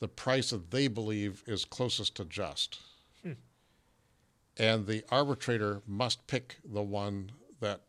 the 0.01 0.09
price 0.09 0.51
that 0.51 0.70
they 0.70 0.88
believe 0.88 1.42
is 1.47 1.64
closest 1.64 2.16
to 2.16 2.24
just. 2.24 2.80
Hmm. 3.22 3.32
And 4.57 4.86
the 4.86 5.05
arbitrator 5.11 5.82
must 5.86 6.26
pick 6.26 6.57
the 6.64 6.82
one 6.82 7.32
that 7.61 7.82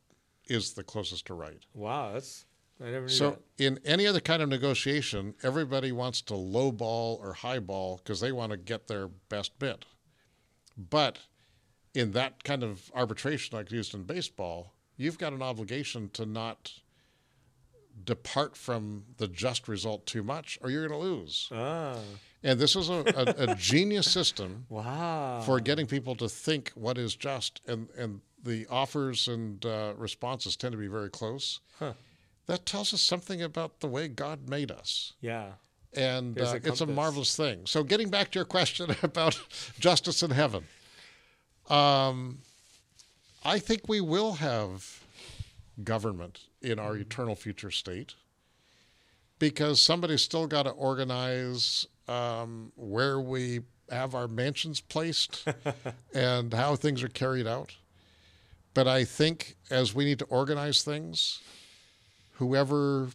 is 0.46 0.74
the 0.74 0.84
closest 0.84 1.28
to 1.28 1.34
right. 1.34 1.64
Wow, 1.74 2.14
that's 2.14 2.46
I 2.82 2.86
never 2.86 3.08
knew 3.08 3.10
so 3.10 3.30
that. 3.32 3.64
in 3.64 3.80
any 3.86 4.06
other 4.06 4.20
kind 4.20 4.42
of 4.42 4.50
negotiation, 4.50 5.34
everybody 5.44 5.92
wants 5.92 6.22
to 6.24 6.34
lowball 6.34 7.20
or 7.20 7.34
highball 7.34 7.98
because 7.98 8.20
they 8.20 8.32
want 8.32 8.52
to 8.52 8.58
get 8.58 8.88
their 8.88 9.08
best 9.08 9.58
bid. 9.60 9.86
But 10.78 11.20
in 11.94 12.12
that 12.12 12.44
kind 12.44 12.64
of 12.64 12.92
arbitration 12.94 13.58
like 13.58 13.72
used 13.72 13.96
in 13.96 14.04
baseball, 14.04 14.74
you've 14.96 15.18
got 15.18 15.34
an 15.34 15.42
obligation 15.42 16.10
to 16.12 16.26
not 16.26 16.72
depart 18.04 18.56
from 18.56 19.04
the 19.18 19.28
just 19.28 19.68
result 19.68 20.06
too 20.06 20.24
much 20.24 20.58
or 20.62 20.70
you're 20.70 20.88
going 20.88 21.00
to 21.00 21.06
lose. 21.08 21.50
Ah. 21.52 21.98
And 22.44 22.60
this 22.60 22.76
is 22.76 22.90
a, 22.90 23.04
a, 23.16 23.52
a 23.52 23.56
genius 23.60 24.10
system 24.10 24.66
wow. 24.70 25.42
for 25.46 25.60
getting 25.60 25.88
people 25.88 26.16
to 26.16 26.30
think 26.30 26.72
what 26.76 26.98
is 26.98 27.16
just. 27.16 27.62
And, 27.68 27.90
and 27.98 28.22
the 28.44 28.68
offers 28.70 29.28
and 29.28 29.66
uh, 29.66 29.94
responses 29.98 30.56
tend 30.56 30.72
to 30.72 30.78
be 30.78 30.88
very 30.88 31.10
close. 31.10 31.60
Huh. 31.80 31.94
That 32.46 32.66
tells 32.66 32.94
us 32.94 33.02
something 33.02 33.42
about 33.42 33.82
the 33.82 33.88
way 33.88 34.08
God 34.08 34.48
made 34.50 34.72
us. 34.72 35.14
Yeah. 35.20 35.52
And 35.94 36.40
uh, 36.40 36.46
a 36.46 36.56
it's 36.56 36.82
a 36.82 36.86
marvelous 36.86 37.36
thing. 37.36 37.62
So, 37.66 37.84
getting 37.84 38.10
back 38.10 38.32
to 38.32 38.40
your 38.40 38.46
question 38.46 38.96
about 39.04 39.40
justice 39.80 40.22
in 40.22 40.32
heaven, 40.32 40.64
um, 41.70 42.40
I 43.44 43.60
think 43.60 43.88
we 43.88 44.02
will 44.02 44.34
have 44.34 45.04
government 45.84 46.42
in 46.62 46.80
our 46.80 46.94
mm-hmm. 46.94 47.02
eternal 47.02 47.36
future 47.36 47.72
state 47.72 48.16
because 49.40 49.82
somebody's 49.82 50.22
still 50.22 50.48
got 50.48 50.64
to 50.64 50.72
organize 50.72 51.86
um, 52.08 52.72
where 52.76 53.20
we 53.20 53.62
have 53.90 54.16
our 54.16 54.28
mansions 54.28 54.82
placed 54.82 55.46
and 56.14 56.54
how 56.54 56.76
things 56.76 57.04
are 57.04 57.10
carried 57.10 57.48
out. 57.48 57.76
But 58.74 58.88
I 58.88 59.06
think 59.06 59.56
as 59.70 59.96
we 59.96 60.06
need 60.06 60.20
to 60.20 60.26
organize 60.26 60.84
things, 60.84 61.42
whoever 62.34 63.10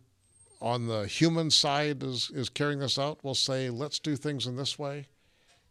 on 0.61 0.87
the 0.87 1.07
human 1.07 1.51
side 1.51 2.03
is, 2.03 2.31
is 2.35 2.49
carrying 2.49 2.79
this 2.79 2.99
out 2.99 3.23
will 3.23 3.35
say, 3.35 3.71
let's 3.71 3.99
do 3.99 4.17
things 4.17 4.47
in 4.47 4.57
this 4.57 4.79
way. 4.79 5.07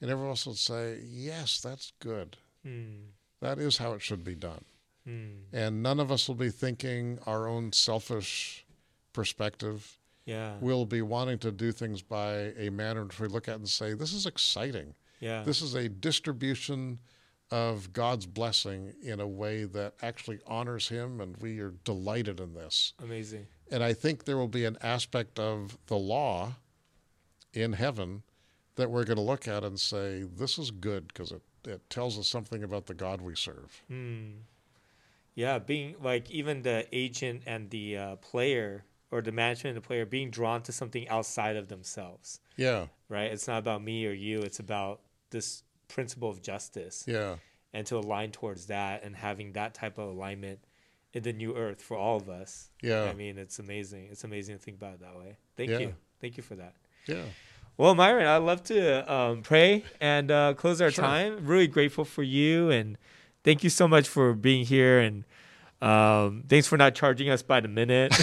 And 0.02 0.10
everyone 0.10 0.32
else 0.32 0.46
will 0.46 0.54
say, 0.56 1.00
yes, 1.06 1.60
that's 1.62 1.94
good. 2.00 2.38
Mm. 2.66 3.04
That 3.42 3.60
is 3.60 3.78
how 3.78 3.94
it 3.94 4.02
should 4.02 4.24
be 4.24 4.36
done. 4.36 4.64
Mm. 5.08 5.44
And 5.52 5.84
none 5.84 6.00
of 6.00 6.12
us 6.12 6.28
will 6.28 6.36
be 6.36 6.50
thinking 6.50 7.20
our 7.26 7.48
own 7.48 7.72
selfish 7.74 8.66
perspective. 9.14 9.98
Yeah. 10.26 10.54
We'll 10.62 10.86
be 10.86 11.02
wanting 11.02 11.40
to 11.40 11.52
do 11.52 11.72
things 11.72 12.02
by 12.02 12.54
a 12.58 12.70
manner 12.70 13.04
which 13.04 13.20
we 13.20 13.28
look 13.28 13.48
at 13.48 13.56
and 13.56 13.68
say, 13.68 13.94
this 13.94 14.14
is 14.14 14.26
exciting. 14.26 14.94
Yeah. 15.20 15.44
This 15.44 15.62
is 15.62 15.76
a 15.76 15.90
distribution 15.90 17.00
of 17.52 17.92
God's 17.92 18.26
blessing 18.26 18.94
in 19.04 19.20
a 19.20 19.28
way 19.28 19.66
that 19.66 19.96
actually 20.02 20.40
honors 20.48 20.88
Him, 20.88 21.20
and 21.20 21.36
we 21.38 21.60
are 21.60 21.74
delighted 21.84 22.40
in 22.40 22.54
this. 22.54 22.94
Amazing. 23.04 23.46
And 23.70 23.84
I 23.84 23.94
think 23.94 24.24
there 24.24 24.38
will 24.38 24.48
be 24.48 24.66
an 24.66 24.78
aspect 24.82 25.38
of 25.38 25.78
the 25.88 25.98
law 25.98 26.54
in 27.54 27.74
heaven 27.74 28.24
that 28.76 28.90
we're 28.90 29.04
going 29.04 29.18
to 29.18 29.24
look 29.24 29.48
at 29.48 29.64
and 29.64 29.80
say, 29.80 30.24
this 30.24 30.58
is 30.58 30.72
good 30.72 31.08
because 31.10 31.32
it, 31.32 31.42
it 31.66 31.82
tells 31.90 32.18
us 32.18 32.28
something 32.28 32.64
about 32.64 32.86
the 32.86 32.94
God 32.94 33.22
we 33.22 33.36
serve. 33.36 33.82
Hmm. 33.88 34.30
Yeah, 35.36 35.60
being 35.60 35.96
like 36.02 36.30
even 36.30 36.62
the 36.62 36.86
agent 36.92 37.44
and 37.46 37.70
the 37.70 37.98
uh, 37.98 38.16
player 38.18 38.84
or 39.12 39.22
the 39.22 39.32
management 39.32 39.76
and 39.76 39.84
the 39.84 39.88
player 39.88 40.06
being 40.06 40.30
drawn 40.30 40.62
to 40.64 40.72
something 40.72 41.08
outside 41.10 41.56
of 41.56 41.68
themselves. 41.68 42.40
Yeah. 42.56 42.88
Right? 43.10 43.32
It's 43.32 43.48
not 43.48 43.60
about 43.60 43.84
me 43.84 44.06
or 44.08 44.12
you, 44.12 44.42
it's 44.42 44.60
about 44.60 45.02
this 45.30 45.64
principle 45.88 46.30
of 46.30 46.42
justice. 46.42 47.04
Yeah. 47.08 47.36
And 47.74 47.86
to 47.88 47.98
align 47.98 48.32
towards 48.32 48.68
that 48.68 49.04
and 49.04 49.16
having 49.16 49.54
that 49.54 49.74
type 49.74 49.98
of 49.98 50.10
alignment 50.10 50.60
in 51.14 51.24
the 51.24 51.34
new 51.34 51.56
earth 51.56 51.82
for 51.82 51.98
all 51.98 52.18
of 52.18 52.30
us. 52.30 52.70
Yeah. 52.82 53.04
I 53.04 53.14
mean, 53.14 53.38
it's 53.38 53.60
amazing. 53.60 54.08
It's 54.12 54.24
amazing 54.24 54.58
to 54.58 54.62
think 54.62 54.78
about 54.78 54.96
it 54.96 55.02
that 55.02 55.18
way. 55.18 55.38
Thank 55.58 55.72
yeah. 55.72 55.80
you. 55.80 55.94
Thank 56.20 56.38
you 56.38 56.44
for 56.44 56.56
that. 56.56 56.76
Yeah. 57.06 57.24
Well, 57.78 57.96
Myron, 57.96 58.28
I'd 58.28 58.38
love 58.38 58.64
to 58.66 59.12
um, 59.12 59.42
pray 59.42 59.84
and 60.00 60.30
uh, 60.30 60.54
close 60.54 60.82
our 60.82 60.92
sure. 60.92 61.04
time. 61.04 61.46
Really 61.46 61.68
grateful 61.68 62.06
for 62.06 62.24
you 62.24 62.70
and 62.70 62.98
thank 63.44 63.64
you 63.64 63.70
so 63.70 63.88
much 63.88 64.08
for 64.08 64.34
being 64.34 64.66
here 64.66 65.00
and 65.00 65.24
um, 65.82 66.44
thanks 66.48 66.68
for 66.68 66.78
not 66.78 66.94
charging 66.94 67.30
us 67.30 67.42
by 67.42 67.60
the 67.60 67.68
minute. 67.68 68.12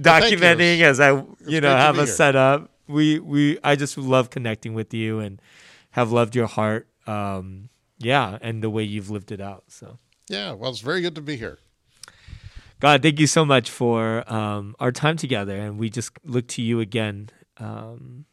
Documenting 0.00 0.80
as 0.80 0.98
I, 0.98 1.10
you 1.46 1.60
know, 1.60 1.76
have 1.76 1.98
us 1.98 2.16
set 2.16 2.34
up. 2.34 2.70
We 2.88 3.18
we 3.18 3.58
I 3.62 3.76
just 3.76 3.98
love 3.98 4.30
connecting 4.30 4.72
with 4.72 4.94
you 4.94 5.18
and 5.18 5.42
have 5.90 6.12
loved 6.12 6.34
your 6.34 6.46
heart. 6.46 6.88
Um, 7.06 7.68
yeah, 7.98 8.38
and 8.40 8.62
the 8.62 8.70
way 8.70 8.82
you've 8.82 9.10
lived 9.10 9.30
it 9.30 9.40
out. 9.40 9.64
So 9.68 9.98
yeah, 10.28 10.52
well, 10.52 10.70
it's 10.70 10.80
very 10.80 11.02
good 11.02 11.14
to 11.16 11.20
be 11.20 11.36
here. 11.36 11.58
God, 12.80 13.02
thank 13.02 13.18
you 13.18 13.26
so 13.26 13.44
much 13.44 13.70
for 13.70 14.30
um, 14.32 14.74
our 14.78 14.92
time 14.92 15.16
together, 15.16 15.56
and 15.56 15.78
we 15.78 15.90
just 15.90 16.12
look 16.24 16.46
to 16.48 16.62
you 16.62 16.80
again. 16.80 17.30
Um, 17.58 18.26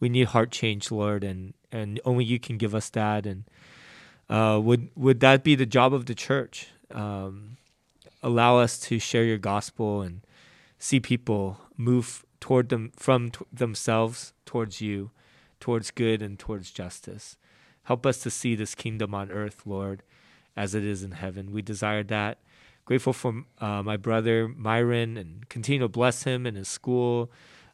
we 0.00 0.08
need 0.08 0.28
heart 0.28 0.50
change, 0.50 0.90
Lord, 0.90 1.24
and 1.24 1.54
and 1.72 2.00
only 2.04 2.24
you 2.24 2.38
can 2.38 2.56
give 2.56 2.74
us 2.74 2.88
that. 2.90 3.26
And 3.26 3.44
uh, 4.28 4.60
would 4.62 4.90
would 4.96 5.20
that 5.20 5.44
be 5.44 5.54
the 5.54 5.66
job 5.66 5.94
of 5.94 6.06
the 6.06 6.14
church? 6.14 6.68
Um, 6.90 7.56
allow 8.22 8.58
us 8.58 8.78
to 8.80 8.98
share 8.98 9.24
your 9.24 9.38
gospel 9.38 10.02
and 10.02 10.20
see 10.78 11.00
people 11.00 11.58
move 11.76 12.24
toward 12.40 12.68
them 12.68 12.92
from 12.96 13.30
t- 13.30 13.44
themselves 13.52 14.32
towards 14.44 14.80
you 14.80 15.10
towards 15.60 15.90
good 15.90 16.22
and 16.22 16.38
towards 16.38 16.70
justice. 16.70 17.36
Help 17.84 18.04
us 18.04 18.18
to 18.18 18.30
see 18.30 18.54
this 18.54 18.74
kingdom 18.74 19.14
on 19.14 19.30
earth, 19.30 19.62
Lord, 19.64 20.02
as 20.56 20.74
it 20.74 20.84
is 20.84 21.02
in 21.02 21.12
heaven. 21.12 21.52
We 21.52 21.62
desire 21.62 22.02
that. 22.04 22.38
Grateful 22.84 23.12
for 23.12 23.44
uh, 23.58 23.82
my 23.82 23.96
brother 23.96 24.48
Myron 24.48 25.16
and 25.16 25.48
continue 25.48 25.80
to 25.80 25.88
bless 25.88 26.22
him 26.22 26.46
and 26.46 26.56
his 26.56 26.68
school. 26.68 27.30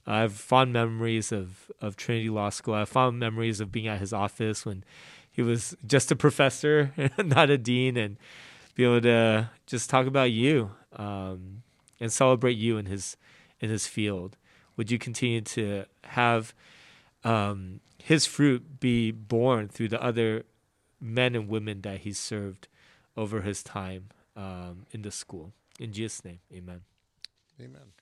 I 0.06 0.20
have 0.20 0.32
fond 0.32 0.72
memories 0.72 1.32
of, 1.32 1.70
of 1.80 1.96
Trinity 1.96 2.28
Law 2.28 2.48
School. 2.48 2.74
I 2.74 2.80
have 2.80 2.88
fond 2.88 3.18
memories 3.18 3.60
of 3.60 3.70
being 3.70 3.86
at 3.86 4.00
his 4.00 4.12
office 4.12 4.66
when 4.66 4.84
he 5.32 5.42
was 5.42 5.74
just 5.86 6.12
a 6.12 6.16
professor, 6.16 6.92
not 7.18 7.50
a 7.50 7.58
dean, 7.58 7.96
and 7.96 8.16
be 8.74 8.84
able 8.84 9.00
to 9.00 9.50
just 9.66 9.90
talk 9.90 10.06
about 10.06 10.30
you 10.30 10.70
um, 10.96 11.62
and 11.98 12.12
celebrate 12.12 12.56
you 12.56 12.78
in 12.78 12.86
his 12.86 13.16
in 13.60 13.70
his 13.70 13.86
field. 13.86 14.36
Would 14.76 14.90
you 14.90 14.98
continue 14.98 15.40
to 15.40 15.84
have 16.04 16.54
um, 17.24 17.80
his 18.02 18.26
fruit 18.26 18.80
be 18.80 19.10
born 19.10 19.68
through 19.68 19.88
the 19.88 20.02
other 20.02 20.44
men 21.00 21.34
and 21.34 21.48
women 21.48 21.82
that 21.82 22.00
he 22.00 22.12
served 22.12 22.68
over 23.16 23.42
his 23.42 23.62
time 23.62 24.08
um, 24.36 24.86
in 24.90 25.02
the 25.02 25.10
school. 25.10 25.52
In 25.78 25.92
Jesus' 25.92 26.24
name, 26.24 26.40
amen. 26.52 26.82
Amen. 27.60 27.92